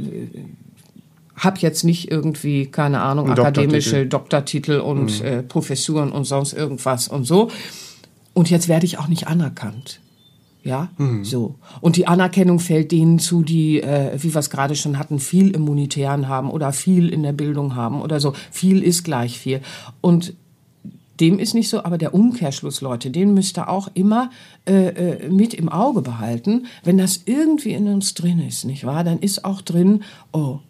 [1.37, 5.27] habe jetzt nicht irgendwie, keine Ahnung, akademische Doktortitel, Doktortitel und mhm.
[5.27, 7.49] äh, Professuren und sonst irgendwas und so.
[8.39, 9.99] Und jetzt werde ich auch nicht anerkannt.
[10.63, 11.25] Ja, mhm.
[11.25, 11.57] so.
[11.81, 15.51] Und die Anerkennung fällt denen zu, die, äh, wie wir es gerade schon hatten, viel
[15.51, 18.35] im Monetären haben oder viel in der Bildung haben oder so.
[18.53, 19.61] Viel ist gleich viel.
[20.01, 20.35] Und
[21.19, 24.31] dem ist nicht so, aber der Umkehrschluss, Leute, den müsst ihr auch immer
[24.69, 26.67] äh, äh, mit im Auge behalten.
[26.85, 29.03] Wenn das irgendwie in uns drin ist, nicht wahr?
[29.03, 30.61] Dann ist auch drin, oh,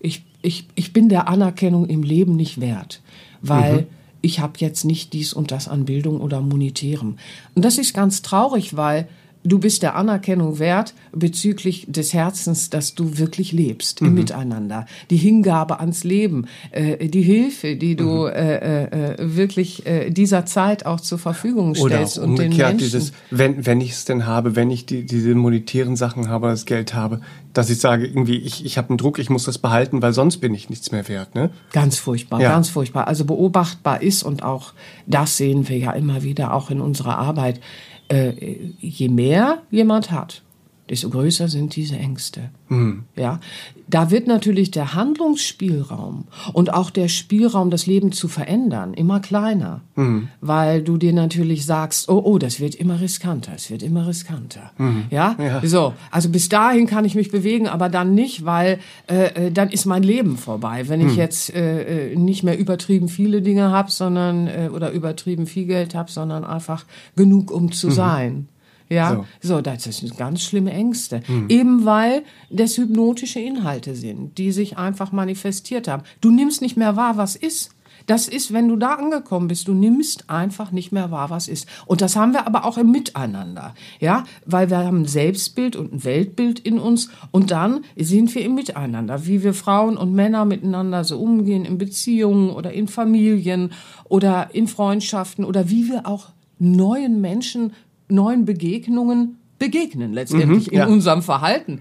[0.00, 3.00] ich, ich, ich bin der Anerkennung im Leben nicht wert.
[3.42, 3.95] Weil mhm
[4.26, 7.16] ich habe jetzt nicht dies und das an Bildung oder Monetärem.
[7.54, 9.08] Und das ist ganz traurig, weil
[9.46, 14.08] du bist der Anerkennung wert bezüglich des Herzens, dass du wirklich lebst mhm.
[14.08, 14.86] im Miteinander.
[15.10, 18.32] Die Hingabe ans Leben, äh, die Hilfe, die du mhm.
[18.32, 22.18] äh, äh, wirklich äh, dieser Zeit auch zur Verfügung stellst.
[22.18, 22.78] Oder auch umgekehrt und den Menschen.
[22.78, 26.66] dieses, wenn, wenn ich es denn habe, wenn ich die, diese monetären Sachen habe, das
[26.66, 27.20] Geld habe,
[27.52, 30.38] dass ich sage, irgendwie, ich, ich habe einen Druck, ich muss das behalten, weil sonst
[30.38, 31.34] bin ich nichts mehr wert.
[31.34, 31.50] Ne?
[31.72, 32.50] Ganz furchtbar, ja.
[32.50, 33.08] ganz furchtbar.
[33.08, 34.74] Also beobachtbar ist und auch
[35.06, 37.60] das sehen wir ja immer wieder auch in unserer Arbeit
[38.08, 38.32] äh,
[38.78, 40.42] je mehr jemand hat,
[40.88, 42.50] desto größer sind diese Ängste.
[42.68, 43.04] Mhm.
[43.16, 43.40] Ja,
[43.88, 49.82] da wird natürlich der Handlungsspielraum und auch der Spielraum, das Leben zu verändern, immer kleiner,
[49.94, 50.28] mhm.
[50.40, 54.72] weil du dir natürlich sagst, oh, oh, das wird immer riskanter, es wird immer riskanter.
[54.78, 55.04] Mhm.
[55.10, 55.36] Ja?
[55.38, 55.60] ja?
[55.64, 55.94] so.
[56.10, 59.86] Also bis dahin kann ich mich bewegen, aber dann nicht, weil äh, äh dann ist
[59.86, 60.88] mein Leben vorbei.
[60.88, 61.18] Wenn ich mhm.
[61.18, 65.94] jetzt äh, äh, nicht mehr übertrieben viele Dinge habe, sondern äh, oder übertrieben viel Geld
[65.94, 66.84] habe, sondern einfach
[67.16, 67.92] genug, um zu mhm.
[67.92, 68.48] sein.
[68.88, 69.54] Ja, so.
[69.56, 71.22] so, das sind ganz schlimme Ängste.
[71.26, 71.46] Mhm.
[71.48, 76.02] Eben weil das hypnotische Inhalte sind, die sich einfach manifestiert haben.
[76.20, 77.70] Du nimmst nicht mehr wahr, was ist.
[78.06, 81.66] Das ist, wenn du da angekommen bist, du nimmst einfach nicht mehr wahr, was ist.
[81.86, 83.74] Und das haben wir aber auch im Miteinander.
[84.00, 88.44] Ja, weil wir haben ein Selbstbild und ein Weltbild in uns und dann sind wir
[88.44, 93.72] im Miteinander, wie wir Frauen und Männer miteinander so umgehen in Beziehungen oder in Familien
[94.04, 97.72] oder in Freundschaften oder wie wir auch neuen Menschen
[98.08, 100.84] neuen Begegnungen begegnen, letztendlich mhm, ja.
[100.84, 101.80] in unserem Verhalten.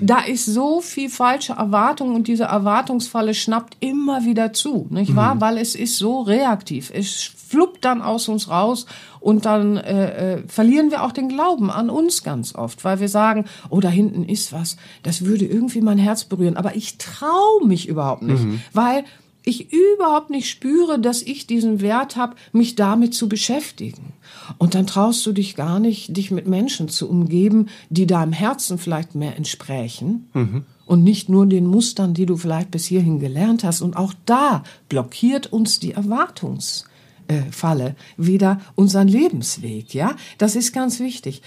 [0.00, 5.36] Da ist so viel falsche Erwartung und diese Erwartungsfalle schnappt immer wieder zu, nicht wahr?
[5.36, 5.40] Mhm.
[5.40, 6.90] Weil es ist so reaktiv.
[6.94, 8.86] Es fluppt dann aus uns raus
[9.20, 13.08] und dann äh, äh, verlieren wir auch den Glauben an uns ganz oft, weil wir
[13.08, 17.66] sagen, oh, da hinten ist was, das würde irgendwie mein Herz berühren, aber ich traue
[17.66, 18.62] mich überhaupt nicht, mhm.
[18.72, 19.04] weil
[19.44, 24.12] ich überhaupt nicht spüre, dass ich diesen Wert habe, mich damit zu beschäftigen.
[24.58, 28.78] Und dann traust du dich gar nicht, dich mit Menschen zu umgeben, die deinem Herzen
[28.78, 30.28] vielleicht mehr entsprechen.
[30.34, 30.64] Mhm.
[30.86, 33.80] Und nicht nur den Mustern, die du vielleicht bis hierhin gelernt hast.
[33.80, 39.94] Und auch da blockiert uns die Erwartungsfalle wieder unseren Lebensweg.
[39.94, 41.42] Ja, das ist ganz wichtig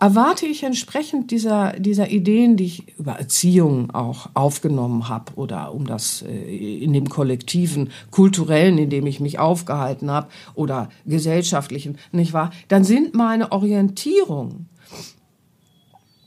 [0.00, 5.86] erwarte ich entsprechend dieser, dieser Ideen, die ich über Erziehung auch aufgenommen habe oder um
[5.86, 12.32] das äh, in dem kollektiven, kulturellen, in dem ich mich aufgehalten habe oder gesellschaftlichen, nicht
[12.32, 12.50] wahr?
[12.68, 14.66] Dann sind meine Orientierung,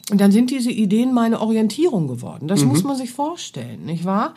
[0.09, 2.47] dann sind diese Ideen meine Orientierung geworden.
[2.47, 2.67] Das mhm.
[2.67, 4.35] muss man sich vorstellen, nicht wahr?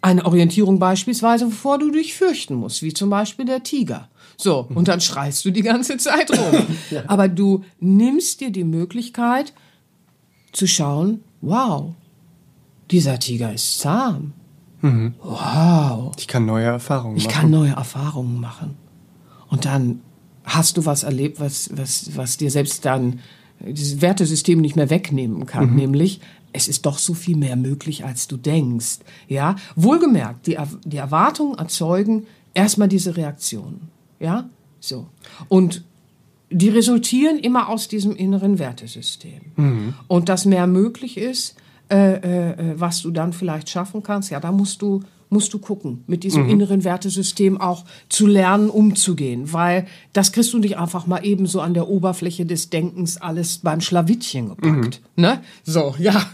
[0.00, 4.08] Eine Orientierung beispielsweise, wovor du dich fürchten musst, wie zum Beispiel der Tiger.
[4.40, 6.66] So, und dann schreist du die ganze Zeit rum.
[6.90, 7.02] ja.
[7.06, 9.52] Aber du nimmst dir die Möglichkeit
[10.52, 11.94] zu schauen, wow,
[12.90, 14.32] dieser Tiger ist zahm.
[14.80, 15.14] Mhm.
[15.22, 16.12] Wow.
[16.18, 17.26] Ich kann neue Erfahrungen machen.
[17.26, 18.76] Ich kann neue Erfahrungen machen.
[19.48, 20.00] Und dann
[20.44, 23.20] hast du was erlebt, was, was, was dir selbst dann
[23.60, 25.76] dieses Wertesystem nicht mehr wegnehmen kann, mhm.
[25.76, 26.20] nämlich
[26.52, 29.00] es ist doch so viel mehr möglich, als du denkst.
[29.28, 33.88] Ja, wohlgemerkt, die, die Erwartungen erzeugen erstmal diese Reaktionen.
[34.20, 35.08] Ja, so.
[35.48, 35.84] Und
[36.50, 39.40] die resultieren immer aus diesem inneren Wertesystem.
[39.56, 39.94] Mhm.
[40.08, 41.56] Und dass mehr möglich ist,
[41.90, 45.58] äh, äh, äh was du dann vielleicht schaffen kannst, ja, da musst du musst du
[45.58, 46.50] gucken, mit diesem mhm.
[46.50, 51.60] inneren Wertesystem auch zu lernen, umzugehen, weil das kriegst du nicht einfach mal eben so
[51.60, 55.00] an der Oberfläche des Denkens alles beim Schlawittchen gepackt.
[55.16, 55.22] Mhm.
[55.22, 55.40] Ne?
[55.62, 56.26] So, ja.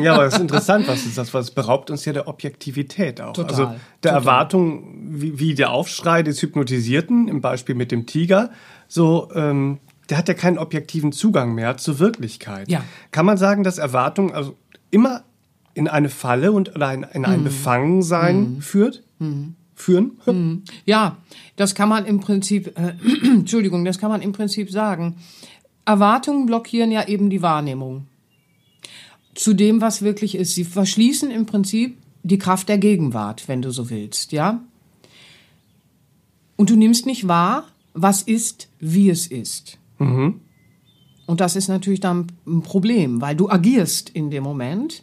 [0.00, 1.32] ja, aber das ist interessant, was ist das?
[1.32, 3.32] Was beraubt uns ja der Objektivität auch.
[3.32, 4.16] Total, also der total.
[4.16, 8.50] Erwartung, wie, wie der Aufschrei des Hypnotisierten, im Beispiel mit dem Tiger,
[8.88, 9.78] so, ähm,
[10.10, 12.68] der hat ja keinen objektiven Zugang mehr zur Wirklichkeit.
[12.68, 12.84] Ja.
[13.12, 14.56] Kann man sagen, dass Erwartung also
[14.90, 15.22] immer
[15.74, 17.44] in eine Falle und oder in, in ein mhm.
[17.44, 18.60] Befangensein mhm.
[18.62, 19.02] führt?
[19.18, 19.54] Mhm.
[19.74, 20.12] Führen?
[20.26, 20.62] Mhm.
[20.84, 21.16] Ja,
[21.56, 25.16] das kann man im Prinzip, äh, Entschuldigung, das kann man im Prinzip sagen.
[25.84, 28.06] Erwartungen blockieren ja eben die Wahrnehmung
[29.34, 30.54] zu dem, was wirklich ist.
[30.54, 34.62] Sie verschließen im Prinzip die Kraft der Gegenwart, wenn du so willst, ja?
[36.56, 39.78] Und du nimmst nicht wahr, was ist, wie es ist.
[39.98, 40.40] Mhm.
[41.26, 45.02] Und das ist natürlich dann ein Problem, weil du agierst in dem Moment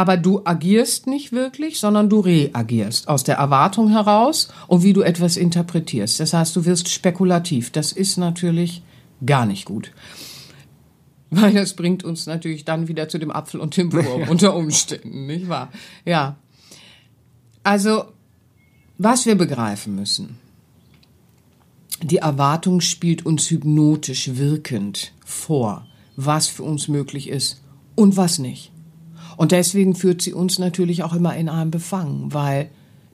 [0.00, 5.02] aber du agierst nicht wirklich, sondern du reagierst aus der Erwartung heraus und wie du
[5.02, 6.20] etwas interpretierst.
[6.20, 7.70] Das heißt, du wirst spekulativ.
[7.70, 8.82] Das ist natürlich
[9.26, 9.92] gar nicht gut.
[11.28, 14.28] Weil das bringt uns natürlich dann wieder zu dem Apfel und dem Wurm ja.
[14.30, 15.70] unter Umständen, nicht wahr?
[16.06, 16.36] Ja.
[17.62, 18.04] Also,
[18.96, 20.38] was wir begreifen müssen.
[22.02, 25.86] Die Erwartung spielt uns hypnotisch wirkend vor,
[26.16, 27.60] was für uns möglich ist
[27.96, 28.72] und was nicht.
[29.40, 32.68] Und deswegen führt sie uns natürlich auch immer in einem Befangen, weil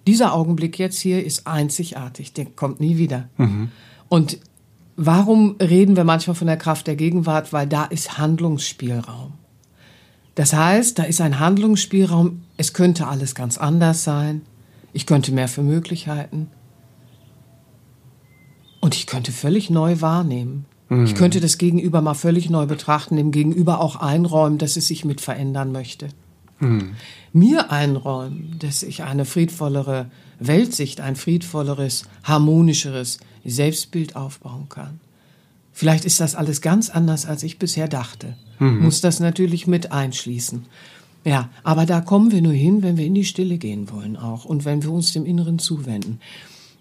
[0.08, 3.28] dieser Augenblick jetzt hier ist einzigartig, der kommt nie wieder.
[3.36, 3.68] Mhm.
[4.08, 4.40] Und
[4.96, 7.52] warum reden wir manchmal von der Kraft der Gegenwart?
[7.52, 9.34] Weil da ist Handlungsspielraum.
[10.34, 14.42] Das heißt, da ist ein Handlungsspielraum, es könnte alles ganz anders sein,
[14.92, 16.48] ich könnte mehr für Möglichkeiten
[18.80, 20.64] und ich könnte völlig neu wahrnehmen.
[20.88, 21.04] Mhm.
[21.04, 25.04] Ich könnte das Gegenüber mal völlig neu betrachten, dem Gegenüber auch einräumen, dass es sich
[25.04, 26.08] mit verändern möchte.
[26.60, 26.94] Mhm.
[27.32, 35.00] Mir einräumen, dass ich eine friedvollere Weltsicht, ein friedvolleres, harmonischeres Selbstbild aufbauen kann.
[35.72, 38.36] Vielleicht ist das alles ganz anders, als ich bisher dachte.
[38.58, 38.80] Mhm.
[38.80, 40.64] Muss das natürlich mit einschließen.
[41.24, 44.44] Ja, aber da kommen wir nur hin, wenn wir in die Stille gehen wollen auch
[44.44, 46.20] und wenn wir uns dem Inneren zuwenden.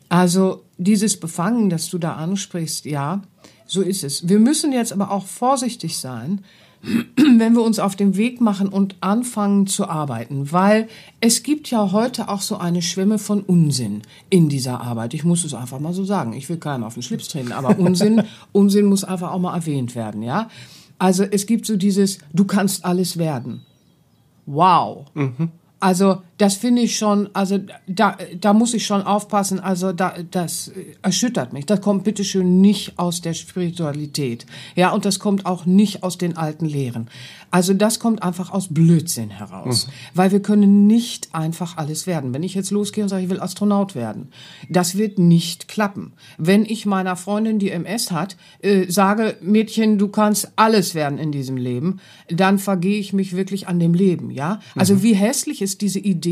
[0.07, 3.23] Also dieses Befangen, das du da ansprichst, ja,
[3.65, 4.27] so ist es.
[4.27, 6.43] Wir müssen jetzt aber auch vorsichtig sein,
[7.15, 10.87] wenn wir uns auf den Weg machen und anfangen zu arbeiten, weil
[11.19, 15.13] es gibt ja heute auch so eine Schwemme von Unsinn in dieser Arbeit.
[15.13, 16.33] Ich muss es einfach mal so sagen.
[16.33, 19.95] Ich will keinen auf den Schlips treten, aber Unsinn, Unsinn muss einfach auch mal erwähnt
[19.95, 20.49] werden, ja?
[20.97, 23.61] Also es gibt so dieses, du kannst alles werden.
[24.45, 25.05] Wow.
[25.13, 25.49] Mhm.
[25.79, 30.71] Also das finde ich schon, also da, da muss ich schon aufpassen, also da, das
[31.01, 31.65] erschüttert mich.
[31.65, 34.45] Das kommt bitteschön nicht aus der Spiritualität.
[34.75, 37.09] Ja, und das kommt auch nicht aus den alten Lehren.
[37.51, 39.87] Also das kommt einfach aus Blödsinn heraus.
[39.87, 39.91] Mhm.
[40.13, 42.33] Weil wir können nicht einfach alles werden.
[42.33, 44.27] Wenn ich jetzt losgehe und sage, ich will Astronaut werden,
[44.69, 46.11] das wird nicht klappen.
[46.37, 51.31] Wenn ich meiner Freundin, die MS hat, äh, sage, Mädchen, du kannst alles werden in
[51.31, 54.59] diesem Leben, dann vergehe ich mich wirklich an dem Leben, ja?
[54.75, 55.03] Also mhm.
[55.03, 56.24] wie hässlich ist diese Idee,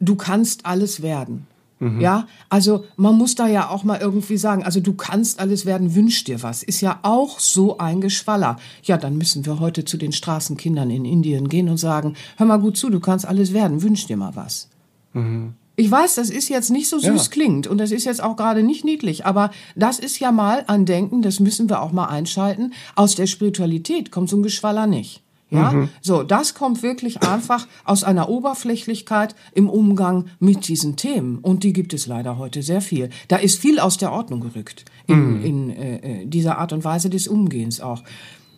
[0.00, 1.46] du kannst alles werden.
[1.80, 2.00] Mhm.
[2.00, 5.94] Ja, also man muss da ja auch mal irgendwie sagen, also du kannst alles werden,
[5.94, 6.62] wünsch dir was.
[6.62, 8.56] Ist ja auch so ein Geschwaller.
[8.84, 12.58] Ja, dann müssen wir heute zu den Straßenkindern in Indien gehen und sagen, hör mal
[12.58, 14.68] gut zu, du kannst alles werden, wünsch dir mal was.
[15.12, 15.54] Mhm.
[15.76, 17.30] Ich weiß, das ist jetzt nicht so süß ja.
[17.30, 20.86] klingt und das ist jetzt auch gerade nicht niedlich, aber das ist ja mal ein
[20.86, 22.72] Denken, das müssen wir auch mal einschalten.
[22.94, 25.23] Aus der Spiritualität kommt so ein Geschwaller nicht.
[25.54, 25.88] Ja, mhm.
[26.00, 31.38] so, das kommt wirklich einfach aus einer Oberflächlichkeit im Umgang mit diesen Themen.
[31.38, 33.10] Und die gibt es leider heute sehr viel.
[33.28, 35.44] Da ist viel aus der Ordnung gerückt in, mhm.
[35.44, 38.02] in äh, äh dieser Art und Weise des Umgehens auch.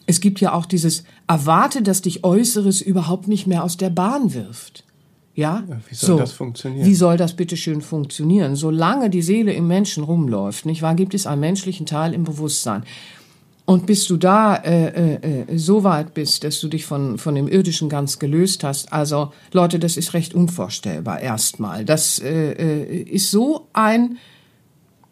[0.07, 4.35] Es gibt ja auch dieses Erwarte, dass dich Äußeres überhaupt nicht mehr aus der Bahn
[4.35, 4.85] wirft.
[5.35, 5.65] Ja?
[5.69, 6.87] ja wie soll so, das funktionieren?
[6.87, 8.57] Wie soll das bitte schön funktionieren?
[8.57, 12.85] Solange die Seele im Menschen rumläuft, nicht wahr, gibt es einen menschlichen Teil im Bewusstsein.
[13.67, 17.35] Und bis du da äh, äh, äh, so weit bist, dass du dich von, von
[17.35, 21.85] dem Irdischen ganz gelöst hast, also Leute, das ist recht unvorstellbar erstmal.
[21.85, 24.19] Das äh, äh, ist so ein,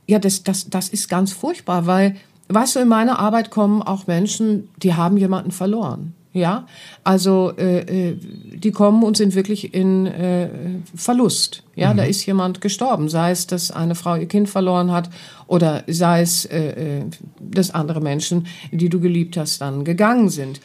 [0.07, 2.15] ja, das, das, das ist ganz furchtbar, weil,
[2.49, 6.15] weißt du, in meine Arbeit kommen auch Menschen, die haben jemanden verloren.
[6.35, 6.67] Ja,
[7.05, 10.49] also äh, äh, die kommen und sind wirklich in äh,
[10.97, 11.63] Verlust.
[11.77, 11.99] Ja, mhm.
[11.99, 15.11] da ist jemand gestorben, sei es, dass eine Frau ihr Kind verloren hat
[15.47, 17.05] oder sei es, äh, äh,
[17.39, 20.61] dass andere Menschen, die du geliebt hast, dann gegangen sind.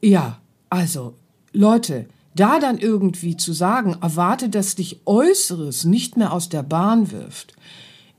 [0.00, 0.38] Ja,
[0.70, 1.12] also
[1.52, 7.12] Leute, da dann irgendwie zu sagen, erwarte, dass dich Äußeres nicht mehr aus der Bahn
[7.12, 7.54] wirft,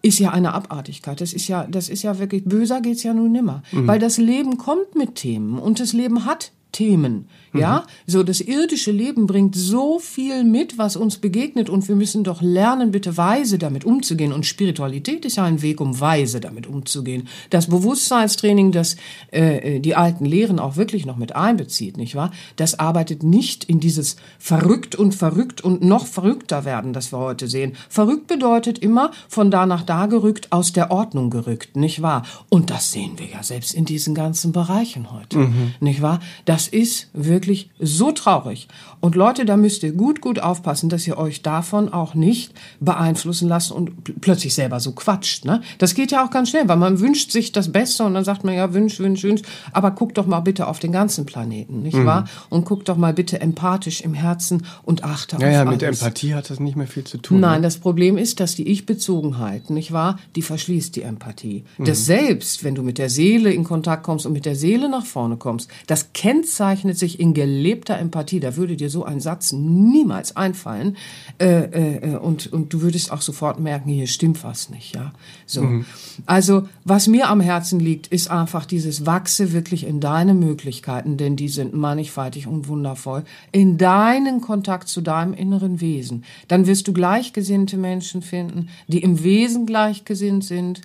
[0.03, 1.19] ist ja eine Abartigkeit.
[1.19, 3.63] Das ist ja, das ist ja wirklich, böser geht's ja nun nimmer.
[3.71, 3.87] Mhm.
[3.87, 7.27] Weil das Leben kommt mit Themen und das Leben hat Themen.
[7.53, 8.11] Ja, mhm.
[8.11, 12.41] so das irdische Leben bringt so viel mit, was uns begegnet und wir müssen doch
[12.41, 14.31] lernen, bitte weise damit umzugehen.
[14.31, 17.27] Und Spiritualität ist ja ein Weg, um weise damit umzugehen.
[17.49, 18.95] Das Bewusstseinstraining, das
[19.31, 22.31] äh, die alten Lehren auch wirklich noch mit einbezieht, nicht wahr?
[22.55, 27.47] Das arbeitet nicht in dieses verrückt und verrückt und noch verrückter werden, das wir heute
[27.47, 27.73] sehen.
[27.89, 32.23] Verrückt bedeutet immer von da nach da gerückt, aus der Ordnung gerückt, nicht wahr?
[32.47, 35.73] Und das sehen wir ja selbst in diesen ganzen Bereichen heute, mhm.
[35.81, 36.21] nicht wahr?
[36.45, 38.67] Das ist wirklich wirklich so traurig.
[38.99, 43.47] Und Leute, da müsst ihr gut, gut aufpassen, dass ihr euch davon auch nicht beeinflussen
[43.47, 45.43] lasst und plötzlich selber so quatscht.
[45.43, 45.61] Ne?
[45.79, 48.43] Das geht ja auch ganz schnell, weil man wünscht sich das Beste und dann sagt
[48.43, 49.41] man ja, wünsch, wünsch, wünsch.
[49.73, 52.05] Aber guckt doch mal bitte auf den ganzen Planeten, nicht mhm.
[52.05, 52.25] wahr?
[52.49, 56.35] Und guckt doch mal bitte empathisch im Herzen und achte ja, auf Ja, mit Empathie
[56.35, 57.39] hat das nicht mehr viel zu tun.
[57.39, 57.63] Nein, ne?
[57.63, 61.63] das Problem ist, dass die Ich-Bezogenheit, nicht wahr, die verschließt die Empathie.
[61.79, 61.85] Mhm.
[61.85, 65.05] Das Selbst, wenn du mit der Seele in Kontakt kommst und mit der Seele nach
[65.05, 68.39] vorne kommst, das kennzeichnet sich in gelebter Empathie.
[68.39, 70.97] Da würde dir so ein Satz niemals einfallen.
[71.39, 74.95] Äh, äh, und, und du würdest auch sofort merken, hier stimmt was nicht.
[74.95, 75.13] Ja,
[75.45, 75.61] so.
[75.61, 75.85] Mhm.
[76.25, 81.35] Also, was mir am Herzen liegt, ist einfach dieses Wachse wirklich in deine Möglichkeiten, denn
[81.35, 86.23] die sind mannigfaltig und wundervoll, in deinen Kontakt zu deinem inneren Wesen.
[86.47, 90.81] Dann wirst du gleichgesinnte Menschen finden, die im Wesen gleichgesinnt sind.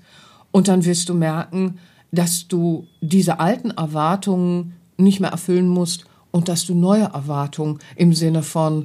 [0.51, 1.79] Und dann wirst du merken,
[2.13, 6.07] dass du diese alten Erwartungen nicht mehr erfüllen musst
[6.37, 8.85] und dass du neue Erwartungen im Sinne von,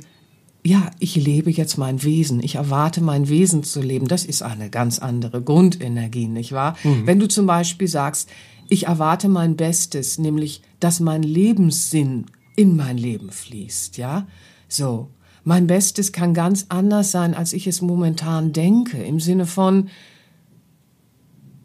[0.64, 4.70] ja, ich lebe jetzt mein Wesen, ich erwarte mein Wesen zu leben, das ist eine
[4.70, 6.78] ganz andere Grundenergie, nicht wahr?
[6.86, 7.06] Mhm.
[7.08, 8.30] Wenn du zum Beispiel sagst,
[8.70, 14.28] ich erwarte mein Bestes, nämlich, dass mein Lebenssinn in mein Leben fließt, ja?
[14.70, 15.10] So.
[15.44, 19.90] Mein Bestes kann ganz anders sein, als ich es momentan denke, im Sinne von,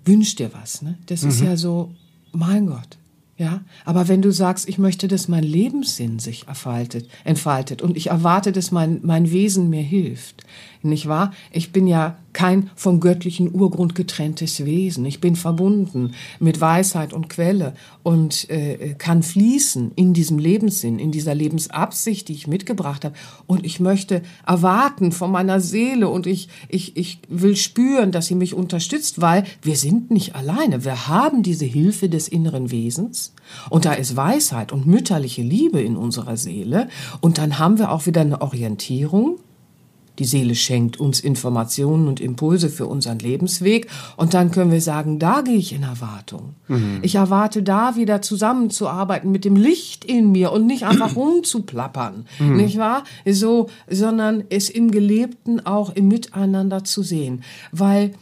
[0.05, 0.99] wünsch dir was, ne?
[1.07, 1.29] Das mhm.
[1.29, 1.93] ist ja so,
[2.33, 2.99] mein Gott,
[3.39, 8.09] ja, aber wenn du sagst, ich möchte, dass mein Lebenssinn sich erfaltet, entfaltet und ich
[8.09, 10.45] erwarte, dass mein, mein Wesen mir hilft,
[10.83, 11.33] nicht wahr?
[11.51, 15.07] Ich bin ja kein vom göttlichen Urgrund getrenntes Wesen.
[15.07, 17.73] Ich bin verbunden mit Weisheit und Quelle
[18.03, 23.15] und äh, kann fließen in diesem Lebenssinn, in dieser Lebensabsicht, die ich mitgebracht habe.
[23.47, 28.35] Und ich möchte erwarten von meiner Seele und ich, ich, ich will spüren, dass sie
[28.35, 30.85] mich unterstützt, weil wir sind nicht alleine.
[30.85, 33.33] Wir haben diese Hilfe des inneren Wesens
[33.71, 36.89] und da ist Weisheit und mütterliche Liebe in unserer Seele
[37.23, 39.39] und dann haben wir auch wieder eine Orientierung
[40.19, 43.89] die Seele schenkt uns Informationen und Impulse für unseren Lebensweg.
[44.17, 46.55] Und dann können wir sagen, da gehe ich in Erwartung.
[46.69, 47.01] Mhm.
[47.03, 52.27] Ich erwarte da wieder zusammenzuarbeiten mit dem Licht in mir und nicht einfach rumzuplappern.
[52.39, 52.57] Mhm.
[52.57, 53.05] Nicht wahr?
[53.27, 57.43] So, sondern es im Gelebten auch im Miteinander zu sehen.
[57.73, 58.15] Weil,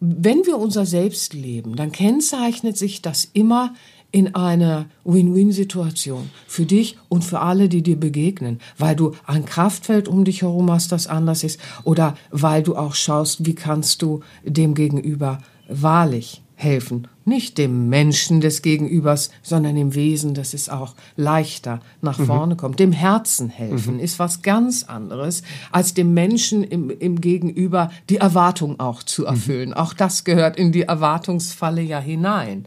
[0.00, 3.74] wenn wir unser Selbst leben, dann kennzeichnet sich das immer
[4.10, 10.08] in einer Win-Win-Situation für dich und für alle, die dir begegnen, weil du ein Kraftfeld
[10.08, 14.20] um dich herum hast, das anders ist, oder weil du auch schaust, wie kannst du
[14.44, 17.06] dem Gegenüber wahrlich helfen.
[17.24, 22.26] Nicht dem Menschen des Gegenübers, sondern dem Wesen, dass es auch leichter nach mhm.
[22.26, 22.58] vorne mhm.
[22.58, 22.80] kommt.
[22.80, 24.00] Dem Herzen helfen mhm.
[24.00, 29.28] ist was ganz anderes, als dem Menschen im, im Gegenüber die Erwartung auch zu mhm.
[29.28, 29.68] erfüllen.
[29.68, 29.74] Mhm.
[29.74, 32.64] Auch das gehört in die Erwartungsfalle ja hinein.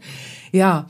[0.52, 0.86] Ja,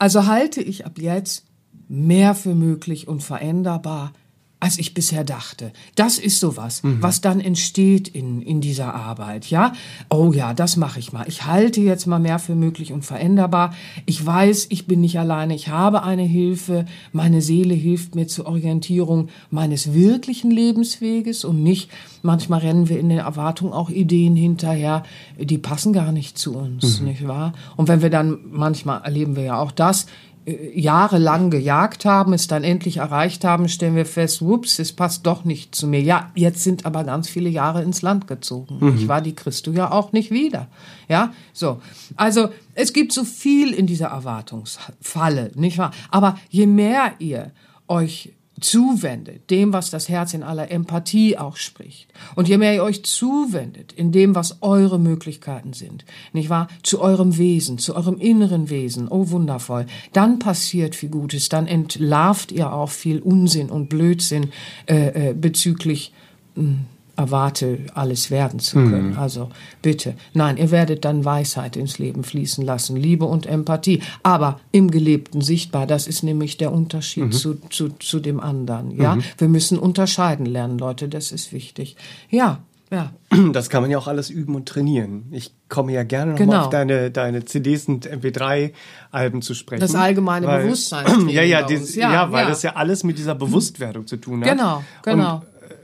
[0.00, 1.44] also halte ich ab jetzt
[1.88, 4.12] mehr für möglich und veränderbar,
[4.60, 5.72] als ich bisher dachte.
[5.94, 7.02] Das ist sowas, mhm.
[7.02, 9.72] was dann entsteht in, in dieser Arbeit, ja?
[10.10, 11.24] Oh ja, das mache ich mal.
[11.26, 13.74] Ich halte jetzt mal mehr für möglich und veränderbar.
[14.04, 15.54] Ich weiß, ich bin nicht alleine.
[15.54, 16.84] Ich habe eine Hilfe.
[17.12, 21.90] Meine Seele hilft mir zur Orientierung meines wirklichen Lebensweges und nicht,
[22.22, 25.04] manchmal rennen wir in der Erwartung auch Ideen hinterher,
[25.38, 27.06] die passen gar nicht zu uns, mhm.
[27.06, 27.54] nicht wahr?
[27.76, 30.06] Und wenn wir dann, manchmal erleben wir ja auch das,
[30.46, 35.44] jahrelang gejagt haben, es dann endlich erreicht haben, stellen wir fest, whoops, es passt doch
[35.44, 36.00] nicht zu mir.
[36.00, 38.78] Ja, jetzt sind aber ganz viele Jahre ins Land gezogen.
[38.80, 38.96] Mhm.
[38.96, 40.68] Ich war die Christo ja auch nicht wieder.
[41.08, 41.80] Ja, so.
[42.16, 45.92] Also, es gibt so viel in dieser Erwartungsfalle, nicht wahr?
[46.10, 47.52] Aber je mehr ihr
[47.86, 52.12] euch zuwendet, dem, was das Herz in aller Empathie auch spricht.
[52.34, 56.68] Und je mehr ihr euch zuwendet, in dem, was eure Möglichkeiten sind, nicht wahr?
[56.82, 62.52] Zu eurem Wesen, zu eurem inneren Wesen, oh wundervoll, dann passiert viel Gutes, dann entlarvt
[62.52, 64.50] ihr auch viel Unsinn und Blödsinn
[64.86, 66.12] äh, äh, bezüglich
[66.54, 66.78] mh, hm,
[67.16, 69.10] erwarte, alles werden zu können.
[69.10, 69.18] Mhm.
[69.18, 69.50] Also
[69.82, 74.90] bitte, nein, ihr werdet dann Weisheit ins Leben fließen lassen, Liebe und Empathie, aber im
[74.90, 75.86] Gelebten sichtbar.
[75.86, 77.32] Das ist nämlich der Unterschied mhm.
[77.32, 78.90] zu, zu, zu dem anderen.
[78.90, 79.22] Ja, mhm.
[79.38, 81.08] wir müssen unterscheiden lernen, Leute.
[81.08, 81.96] Das ist wichtig.
[82.30, 82.60] Ja.
[82.90, 83.12] Ja.
[83.52, 85.26] Das kann man ja auch alles üben und trainieren.
[85.30, 86.62] Ich komme ja gerne nochmal genau.
[86.64, 89.80] auf deine, deine CDs und MP3-Alben zu sprechen.
[89.80, 91.06] Das allgemeine weil, Bewusstsein.
[91.28, 92.48] Ja, ja, dies, ja, ja, weil ja.
[92.48, 94.50] das ja alles mit dieser Bewusstwerdung zu tun hat.
[94.50, 95.42] Genau, genau.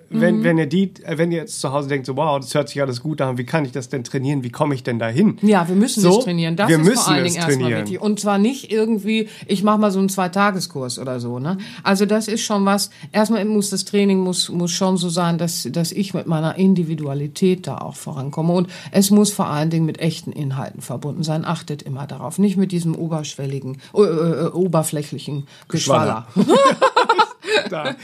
[0.08, 0.44] Wenn, mhm.
[0.44, 3.02] wenn ihr die, wenn ihr jetzt zu Hause denkt, so wow, das hört sich alles
[3.02, 4.44] gut an, wie kann ich das denn trainieren?
[4.44, 5.38] Wie komme ich denn dahin?
[5.42, 6.56] Ja, wir müssen so, es trainieren.
[6.56, 8.00] Das wir ist müssen vor allen Dingen erstmal wichtig.
[8.00, 11.38] Und zwar nicht irgendwie, ich mache mal so einen Zweitageskurs oder so.
[11.38, 11.58] Ne?
[11.82, 12.90] Also das ist schon was.
[13.12, 17.66] Erstmal muss das Training muss muss schon so sein, dass dass ich mit meiner Individualität
[17.66, 18.52] da auch vorankomme.
[18.52, 21.44] Und es muss vor allen Dingen mit echten Inhalten verbunden sein.
[21.44, 26.26] Achtet immer darauf, nicht mit diesem oberschwelligen, äh, äh, oberflächlichen Geschwaller.
[27.70, 27.96] da.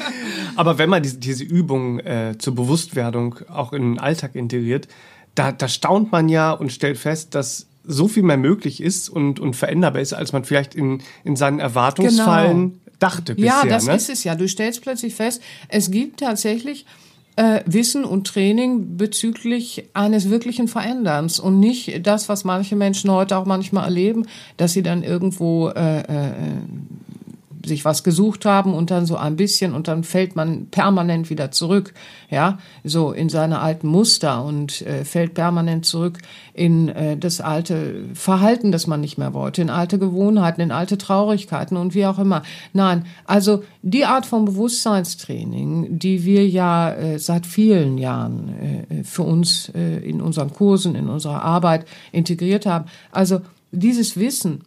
[0.56, 4.88] Aber wenn man diese, diese Übung äh, zur Bewusstwerdung auch in den Alltag integriert,
[5.34, 9.40] da, da staunt man ja und stellt fest, dass so viel mehr möglich ist und,
[9.40, 12.96] und veränderbar ist, als man vielleicht in, in seinen Erwartungsfallen genau.
[12.98, 13.62] dachte bisher.
[13.64, 13.96] Ja, das ne?
[13.96, 14.34] ist es ja.
[14.34, 16.86] Du stellst plötzlich fest, es gibt tatsächlich
[17.36, 23.36] äh, Wissen und Training bezüglich eines wirklichen Veränderns und nicht das, was manche Menschen heute
[23.36, 24.26] auch manchmal erleben,
[24.58, 26.32] dass sie dann irgendwo äh, äh,
[27.64, 31.50] sich was gesucht haben und dann so ein bisschen und dann fällt man permanent wieder
[31.50, 31.94] zurück,
[32.30, 36.18] ja, so in seine alten Muster und äh, fällt permanent zurück
[36.54, 40.98] in äh, das alte Verhalten, das man nicht mehr wollte, in alte Gewohnheiten, in alte
[40.98, 42.42] Traurigkeiten und wie auch immer.
[42.72, 49.22] Nein, also die Art von Bewusstseinstraining, die wir ja äh, seit vielen Jahren äh, für
[49.22, 53.40] uns äh, in unseren Kursen, in unserer Arbeit integriert haben, also
[53.72, 54.62] dieses Wissen,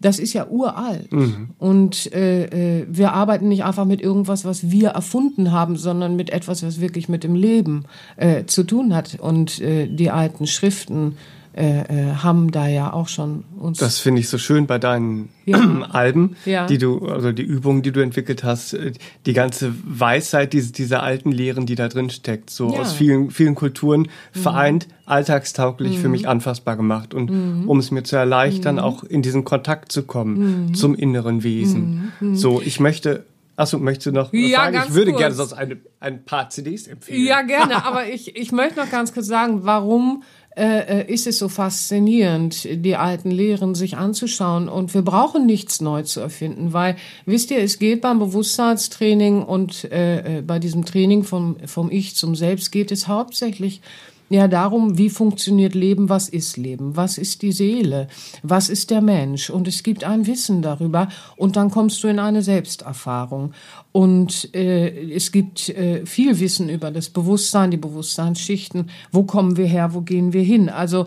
[0.00, 1.12] das ist ja uralt.
[1.12, 1.50] Mhm.
[1.58, 6.30] Und äh, äh, wir arbeiten nicht einfach mit irgendwas, was wir erfunden haben, sondern mit
[6.30, 7.84] etwas, was wirklich mit dem Leben
[8.16, 9.18] äh, zu tun hat.
[9.20, 11.16] Und äh, die alten Schriften
[11.58, 13.78] äh, äh, haben da ja auch schon uns.
[13.78, 15.58] Das finde ich so schön bei deinen ja.
[15.90, 16.68] Alben, ja.
[16.68, 18.92] die du, also die Übungen, die du entwickelt hast, äh,
[19.26, 22.78] die ganze Weisheit diese, dieser alten Lehren, die da drin steckt, so ja.
[22.78, 24.40] aus vielen, vielen Kulturen mhm.
[24.40, 26.00] vereint, alltagstauglich mhm.
[26.02, 27.68] für mich anfassbar gemacht und mhm.
[27.68, 28.82] um es mir zu erleichtern, mhm.
[28.82, 30.74] auch in diesen Kontakt zu kommen mhm.
[30.74, 32.12] zum inneren Wesen.
[32.20, 32.36] Mhm.
[32.36, 33.24] So, ich möchte
[33.58, 34.82] Achso, möchtest du noch ja, sagen?
[34.86, 35.20] Ich würde kurz.
[35.20, 37.26] gerne sonst eine, ein paar CDs empfehlen.
[37.26, 40.22] Ja, gerne, aber ich, ich möchte noch ganz kurz sagen, warum
[40.58, 44.68] äh, äh, ist es so faszinierend, die alten Lehren sich anzuschauen.
[44.68, 46.96] Und wir brauchen nichts neu zu erfinden, weil,
[47.26, 52.16] wisst ihr, es geht beim Bewusstseinstraining und äh, äh bei diesem Training vom, vom Ich
[52.16, 53.80] zum Selbst geht es hauptsächlich
[54.30, 58.08] ja, darum, wie funktioniert Leben, was ist Leben, was ist die Seele,
[58.42, 59.48] was ist der Mensch.
[59.48, 63.52] Und es gibt ein Wissen darüber und dann kommst du in eine Selbsterfahrung.
[63.92, 69.66] Und äh, es gibt äh, viel Wissen über das Bewusstsein, die Bewusstseinsschichten, wo kommen wir
[69.66, 70.68] her, wo gehen wir hin.
[70.68, 71.06] Also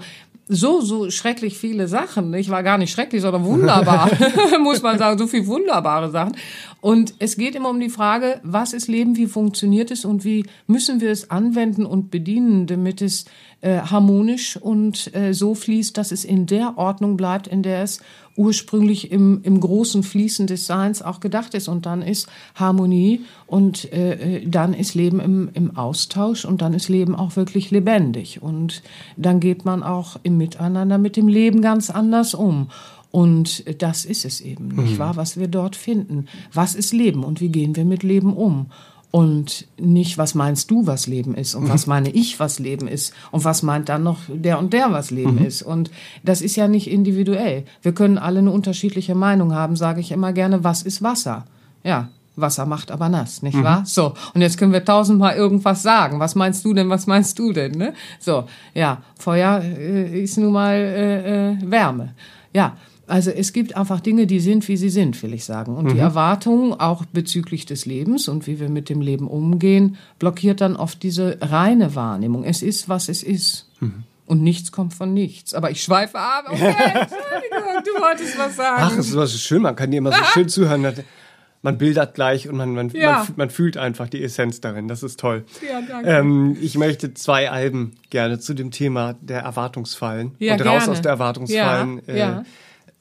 [0.53, 2.33] so, so schrecklich viele Sachen.
[2.33, 4.09] Ich war gar nicht schrecklich, sondern wunderbar,
[4.61, 6.35] muss man sagen, so viel wunderbare Sachen.
[6.81, 10.45] Und es geht immer um die Frage, was ist Leben, wie funktioniert es und wie
[10.67, 13.25] müssen wir es anwenden und bedienen, damit es
[13.61, 18.01] äh, harmonisch und äh, so fließt, dass es in der Ordnung bleibt, in der es
[18.35, 21.67] ursprünglich im, im großen Fließen des Seins auch gedacht ist.
[21.67, 26.73] Und dann ist Harmonie und äh, äh, dann ist Leben im, im Austausch und dann
[26.73, 28.41] ist Leben auch wirklich lebendig.
[28.41, 28.83] Und
[29.17, 32.69] dann geht man auch im Miteinander mit dem Leben ganz anders um.
[33.11, 34.99] Und das ist es eben, nicht mhm.
[34.99, 36.27] wahr, was wir dort finden.
[36.53, 38.67] Was ist Leben und wie gehen wir mit Leben um?
[39.11, 41.69] Und nicht, was meinst du, was Leben ist und mhm.
[41.69, 45.11] was meine ich, was Leben ist und was meint dann noch der und der, was
[45.11, 45.45] Leben mhm.
[45.45, 45.63] ist.
[45.63, 45.91] Und
[46.23, 47.65] das ist ja nicht individuell.
[47.81, 51.45] Wir können alle eine unterschiedliche Meinung haben, sage ich immer gerne, was ist Wasser?
[51.83, 52.07] Ja,
[52.37, 53.63] Wasser macht aber nass, nicht mhm.
[53.63, 53.83] wahr?
[53.85, 56.19] So, und jetzt können wir tausendmal irgendwas sagen.
[56.19, 57.73] Was meinst du denn, was meinst du denn?
[57.73, 57.93] Ne?
[58.19, 62.13] So, ja, Feuer äh, ist nun mal äh, äh, Wärme.
[62.53, 62.77] Ja,
[63.11, 65.75] also es gibt einfach Dinge, die sind, wie sie sind, will ich sagen.
[65.75, 65.93] Und mhm.
[65.93, 70.75] die Erwartung auch bezüglich des Lebens und wie wir mit dem Leben umgehen, blockiert dann
[70.75, 72.43] oft diese reine Wahrnehmung.
[72.43, 73.67] Es ist, was es ist.
[73.81, 74.03] Mhm.
[74.27, 75.53] und nichts kommt von nichts.
[75.53, 76.45] Aber ich schweife ab.
[76.47, 78.81] Okay, Entschuldigung, du wolltest was sagen.
[78.85, 80.87] Ach, das ist was schön, man kann dir immer so schön zuhören.
[81.63, 83.19] Man bildert gleich und man, man, Ja.
[83.19, 84.87] man, man fühlt einfach die Essenz darin.
[84.87, 85.45] Das ist toll.
[85.61, 86.09] Ja, danke.
[86.09, 90.91] Ähm, ich möchte zwei Alben gerne zu dem Thema der Erwartungsfallen Ja, und raus gerne.
[90.93, 92.43] aus der Erwartungsfallen Ja, äh, ja.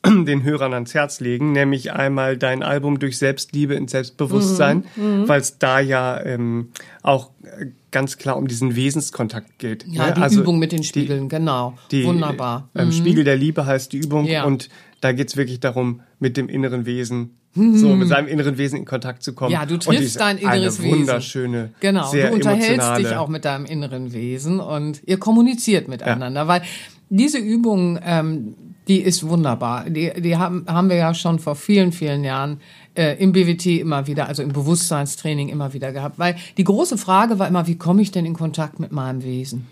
[0.06, 5.40] den Hörern ans Herz legen, nämlich einmal dein Album durch Selbstliebe ins Selbstbewusstsein, Mhm, weil
[5.40, 6.68] es da ja ähm,
[7.02, 9.84] auch äh, ganz klar um diesen Wesenskontakt geht.
[9.88, 10.14] Ja, ne?
[10.16, 11.76] die Also Übung mit den Spiegeln, genau.
[11.90, 12.68] die, Wunderbar.
[12.74, 12.80] Mhm.
[12.80, 14.44] Ähm, Spiegel der Liebe heißt die Übung Ja.
[14.44, 14.68] und
[15.02, 19.22] da geht's wirklich darum, mit dem inneren Wesen, so mit seinem inneren Wesen in Kontakt
[19.24, 19.50] zu kommen.
[19.50, 19.54] Mhm.
[19.54, 21.00] Ja, du die triffst dein inneres eine Wesen.
[21.00, 25.88] wunderschöne, Genau, sehr du unterhältst emotionale, dich auch mit deinem inneren Wesen und ihr kommuniziert
[25.88, 26.62] miteinander, weil
[27.08, 28.54] diese Übung, ähm,
[28.90, 29.88] die ist wunderbar.
[29.88, 32.60] Die, die haben, haben wir ja schon vor vielen, vielen Jahren
[32.96, 36.18] äh, im BWT immer wieder, also im Bewusstseinstraining immer wieder gehabt.
[36.18, 39.68] Weil die große Frage war immer, wie komme ich denn in Kontakt mit meinem Wesen?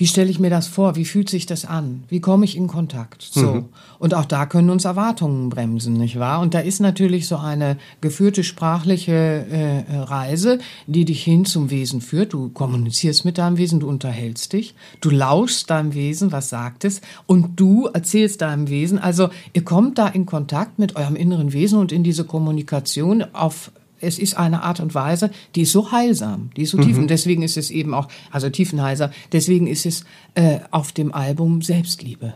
[0.00, 0.96] Wie stelle ich mir das vor?
[0.96, 2.04] Wie fühlt sich das an?
[2.08, 3.20] Wie komme ich in Kontakt?
[3.20, 3.68] So.
[3.98, 6.40] Und auch da können uns Erwartungen bremsen, nicht wahr?
[6.40, 11.68] Und da ist natürlich so eine geführte sprachliche äh, äh, Reise, die dich hin zum
[11.68, 12.32] Wesen führt.
[12.32, 17.02] Du kommunizierst mit deinem Wesen, du unterhältst dich, du lauschst deinem Wesen, was sagt es,
[17.26, 18.98] und du erzählst deinem Wesen.
[18.98, 23.70] Also ihr kommt da in Kontakt mit eurem inneren Wesen und in diese Kommunikation auf
[24.00, 26.96] es ist eine Art und Weise, die ist so heilsam, die ist so tief.
[26.98, 31.62] Und deswegen ist es eben auch, also tiefenheiser, deswegen ist es äh, auf dem Album
[31.62, 32.34] Selbstliebe.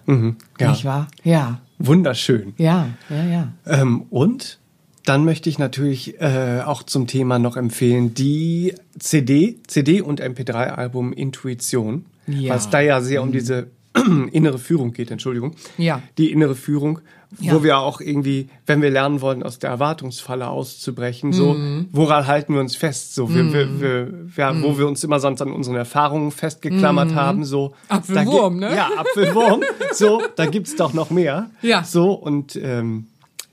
[0.61, 0.71] ja.
[0.71, 1.09] Nicht wahr?
[1.23, 2.55] Ja, Wunderschön.
[2.57, 3.53] ja, ja, ja.
[3.67, 4.59] Ähm, und
[5.05, 11.13] dann möchte ich natürlich äh, auch zum Thema noch empfehlen die CD, CD und MP3-Album
[11.13, 12.53] Intuition, Ja.
[12.53, 12.59] Mhm.
[12.59, 13.67] es da ja sehr um diese
[14.33, 15.55] innere Führung geht, Entschuldigung.
[15.79, 16.03] Ja.
[16.19, 16.99] Die innere Führung,
[17.39, 17.63] wo Ja.
[17.63, 21.89] wir auch irgendwie, wenn wir lernen wollen, aus der Erwartungsfalle auszubrechen, so, Mhm.
[21.93, 24.63] woran halten wir uns fest, so, wir, wir, wir, wir, Mhm.
[24.65, 27.75] wo wir uns immer sonst an unseren Erfahrungen festgeklammert haben, so.
[27.89, 28.75] Apfelwurm, ne?
[28.75, 31.51] Ja, Apfelwurm, so, da gibt's doch noch mehr.
[31.63, 31.85] Ja.
[31.85, 33.07] So, und ähm,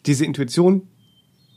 [0.05, 0.83] diese Intuition,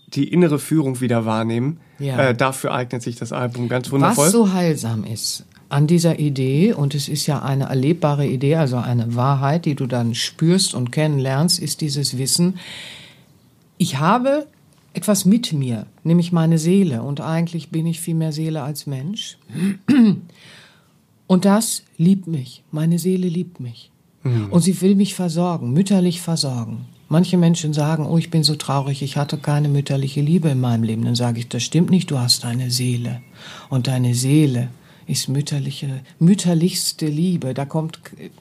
[0.09, 2.19] die innere Führung wieder wahrnehmen, Ja.
[2.19, 4.27] äh, dafür eignet sich das Album ganz wundervoll.
[4.27, 8.77] Was so heilsam ist an dieser Idee, und es ist ja eine erlebbare Idee, also
[8.77, 12.59] eine Wahrheit, die du dann spürst und kennenlernst, ist dieses Wissen,
[13.79, 14.47] ich habe
[14.93, 19.39] etwas mit mir, nämlich meine Seele, und eigentlich bin ich viel mehr Seele als Mensch.
[21.27, 23.91] Und das liebt mich, meine Seele liebt mich.
[24.51, 26.87] Und sie will mich versorgen, mütterlich versorgen.
[27.11, 30.83] Manche Menschen sagen, oh, ich bin so traurig, ich hatte keine mütterliche Liebe in meinem
[30.83, 31.05] Leben.
[31.05, 33.21] Dann sage ich, das stimmt nicht, du hast eine Seele.
[33.69, 34.69] Und deine Seele
[35.07, 37.55] ist mütterliche, mütterlichste Liebe.
[37.55, 38.01] Da kommt,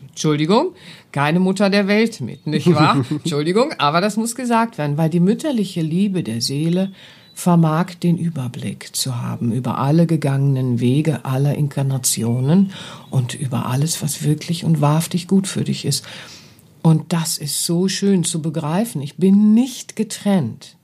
[0.09, 0.73] Entschuldigung,
[1.11, 3.05] keine Mutter der Welt mit, nicht wahr?
[3.09, 6.91] Entschuldigung, aber das muss gesagt werden, weil die mütterliche Liebe der Seele
[7.33, 12.71] vermag den Überblick zu haben über alle gegangenen Wege aller Inkarnationen
[13.09, 16.05] und über alles, was wirklich und wahrhaftig gut für dich ist.
[16.83, 19.01] Und das ist so schön zu begreifen.
[19.01, 20.75] Ich bin nicht getrennt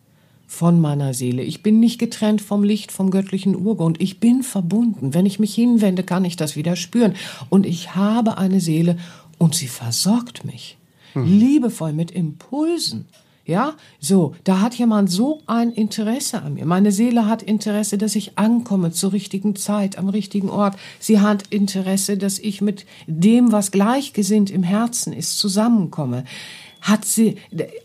[0.49, 1.43] von meiner Seele.
[1.43, 4.01] Ich bin nicht getrennt vom Licht, vom göttlichen Urgrund.
[4.01, 5.13] Ich bin verbunden.
[5.13, 7.13] Wenn ich mich hinwende, kann ich das wieder spüren.
[7.49, 8.97] Und ich habe eine Seele
[9.37, 10.75] und sie versorgt mich.
[11.13, 13.05] Liebevoll mit Impulsen.
[13.45, 16.65] Ja, so, da hat jemand so ein Interesse an mir.
[16.65, 20.77] Meine Seele hat Interesse, dass ich ankomme zur richtigen Zeit, am richtigen Ort.
[20.99, 26.25] Sie hat Interesse, dass ich mit dem, was gleichgesinnt im Herzen ist, zusammenkomme.
[26.81, 27.35] Hat sie,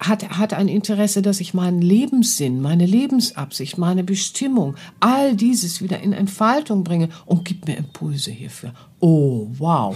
[0.01, 6.01] hat, hat ein Interesse, dass ich meinen Lebenssinn, meine Lebensabsicht, meine Bestimmung, all dieses wieder
[6.01, 8.73] in Entfaltung bringe und gibt mir Impulse hierfür.
[9.07, 9.95] Oh, wow.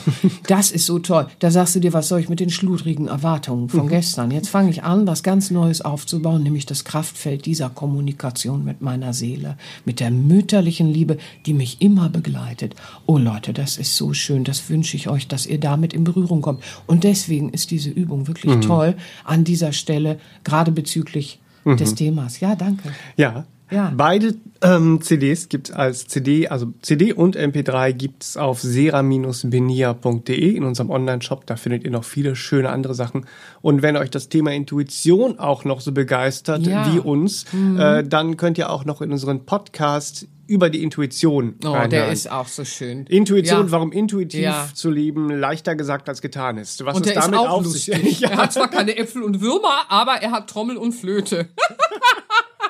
[0.49, 1.29] Das ist so toll.
[1.39, 4.31] Da sagst du dir, was soll ich mit den schludrigen Erwartungen von gestern?
[4.31, 9.15] Jetzt fange ich an, was ganz Neues aufzubauen, nämlich das Kraftfeld dieser Kommunikation mit meiner
[9.15, 9.57] Seele,
[9.87, 12.75] mit der mütterlichen Liebe, die mich immer begleitet.
[13.07, 14.45] Oh Leute, das ist so schön.
[14.45, 16.63] Das wünsche ich euch, dass ihr damit in Berührung kommt.
[16.87, 18.95] Und deswegen ist diese Übung wirklich toll
[19.25, 22.41] an dieser Stelle, gerade bezüglich des Themas.
[22.41, 22.93] Ja, danke.
[23.17, 23.47] Ja.
[23.71, 23.93] Ja.
[23.97, 30.91] Beide ähm, CDs gibt als CD, also CD und MP3 gibt's auf sera-benia.de in unserem
[30.91, 31.47] Online-Shop.
[31.47, 33.27] Da findet ihr noch viele schöne andere Sachen.
[33.61, 36.87] Und wenn euch das Thema Intuition auch noch so begeistert Ja.
[36.87, 36.95] Mhm.
[36.95, 37.45] wie uns,
[37.79, 41.91] äh, dann könnt ihr auch noch in unseren Podcast über die Intuition Oh, reinhören.
[41.91, 43.05] der ist auch so schön.
[43.07, 43.71] Intuition, Ja.
[43.71, 44.67] warum intuitiv Ja.
[44.73, 46.83] zu leben leichter gesagt als getan ist.
[46.87, 47.95] Was Und es der ist damit auch auf lustig.
[48.03, 51.49] sich Er hat zwar keine Äpfel und Würmer, aber er hat Trommel und Flöte.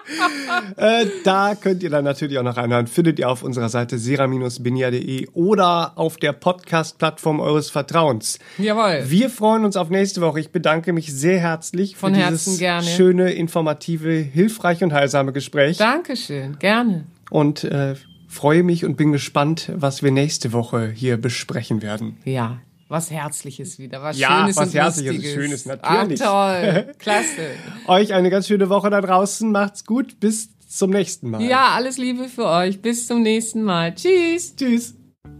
[0.77, 2.87] Äh, da könnt ihr dann natürlich auch noch reinhören.
[2.87, 8.39] Findet ihr auf unserer Seite sera-benia.de oder auf der Podcast-Plattform eures Vertrauens.
[8.59, 9.05] Jawohl.
[9.07, 10.41] Wir freuen uns auf nächste Woche.
[10.41, 12.87] Ich bedanke mich sehr herzlich für Von dieses Herzen gerne.
[12.87, 15.79] schöne, informative, hilfreiche und heilsame Gespräch.
[15.79, 17.07] Dankeschön, gerne.
[17.31, 17.95] Und äh,
[18.29, 22.19] freue mich und bin gespannt, was wir nächste Woche hier besprechen werden.
[22.25, 25.35] Ja, was Herzliches wieder, was Ja, Schönes was und Herzliches, Lustiges.
[25.35, 26.23] Schönes, natürlich.
[26.23, 27.51] Ach, toll, klasse.
[27.87, 29.51] Euch eine ganz schöne Woche da draußen.
[29.53, 30.19] Macht's gut.
[30.21, 31.43] Bis zum nächsten Mal.
[31.43, 32.81] Ja, alles Liebe für euch.
[32.81, 33.95] Bis zum nächsten Mal.
[33.95, 34.57] Tschüss.
[34.57, 34.95] Tschüss.